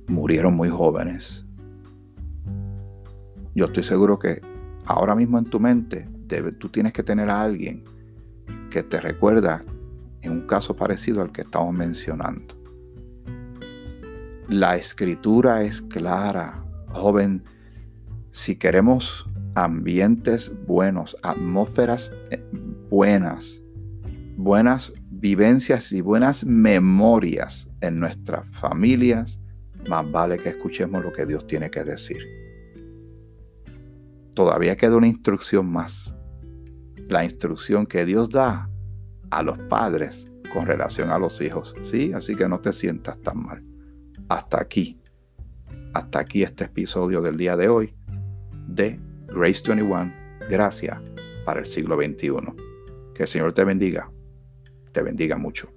murieron 0.08 0.54
muy 0.54 0.68
jóvenes. 0.68 1.46
Yo 3.54 3.66
estoy 3.66 3.82
seguro 3.82 4.18
que 4.18 4.40
ahora 4.84 5.14
mismo 5.14 5.38
en 5.38 5.46
tu 5.46 5.58
mente 5.58 6.08
tú 6.58 6.68
tienes 6.68 6.92
que 6.92 7.02
tener 7.02 7.30
a 7.30 7.40
alguien 7.40 7.84
que 8.70 8.82
te 8.82 9.00
recuerda 9.00 9.64
en 10.22 10.32
un 10.32 10.46
caso 10.46 10.74
parecido 10.76 11.22
al 11.22 11.32
que 11.32 11.42
estamos 11.42 11.74
mencionando. 11.74 12.54
La 14.48 14.76
escritura 14.76 15.62
es 15.62 15.82
clara, 15.82 16.62
joven. 16.88 17.42
Si 18.30 18.56
queremos 18.56 19.28
ambientes 19.54 20.52
buenos, 20.66 21.16
atmósferas 21.22 22.12
eh, 22.30 22.44
buenas, 22.90 23.60
buenas 24.36 24.92
vivencias 25.10 25.92
y 25.92 26.00
buenas 26.00 26.44
memorias 26.44 27.68
en 27.80 27.98
nuestras 27.98 28.46
familias, 28.54 29.40
más 29.88 30.10
vale 30.10 30.38
que 30.38 30.50
escuchemos 30.50 31.02
lo 31.02 31.12
que 31.12 31.26
Dios 31.26 31.46
tiene 31.46 31.70
que 31.70 31.84
decir. 31.84 32.22
Todavía 34.34 34.76
queda 34.76 34.96
una 34.96 35.08
instrucción 35.08 35.70
más 35.70 36.16
la 37.08 37.24
instrucción 37.24 37.86
que 37.86 38.04
Dios 38.04 38.28
da 38.30 38.68
a 39.30 39.42
los 39.42 39.58
padres 39.58 40.30
con 40.52 40.66
relación 40.66 41.10
a 41.10 41.18
los 41.18 41.40
hijos. 41.40 41.74
Sí, 41.82 42.12
así 42.12 42.34
que 42.34 42.48
no 42.48 42.60
te 42.60 42.72
sientas 42.72 43.20
tan 43.20 43.42
mal. 43.42 43.62
Hasta 44.28 44.60
aquí, 44.60 45.00
hasta 45.94 46.20
aquí 46.20 46.42
este 46.42 46.64
episodio 46.64 47.22
del 47.22 47.36
día 47.36 47.56
de 47.56 47.68
hoy 47.68 47.94
de 48.68 49.00
Grace 49.28 49.62
21, 49.66 50.12
gracias 50.50 50.98
para 51.44 51.60
el 51.60 51.66
siglo 51.66 51.96
XXI. 51.96 52.32
Que 53.14 53.22
el 53.22 53.28
Señor 53.28 53.52
te 53.52 53.64
bendiga, 53.64 54.10
te 54.92 55.02
bendiga 55.02 55.36
mucho. 55.36 55.75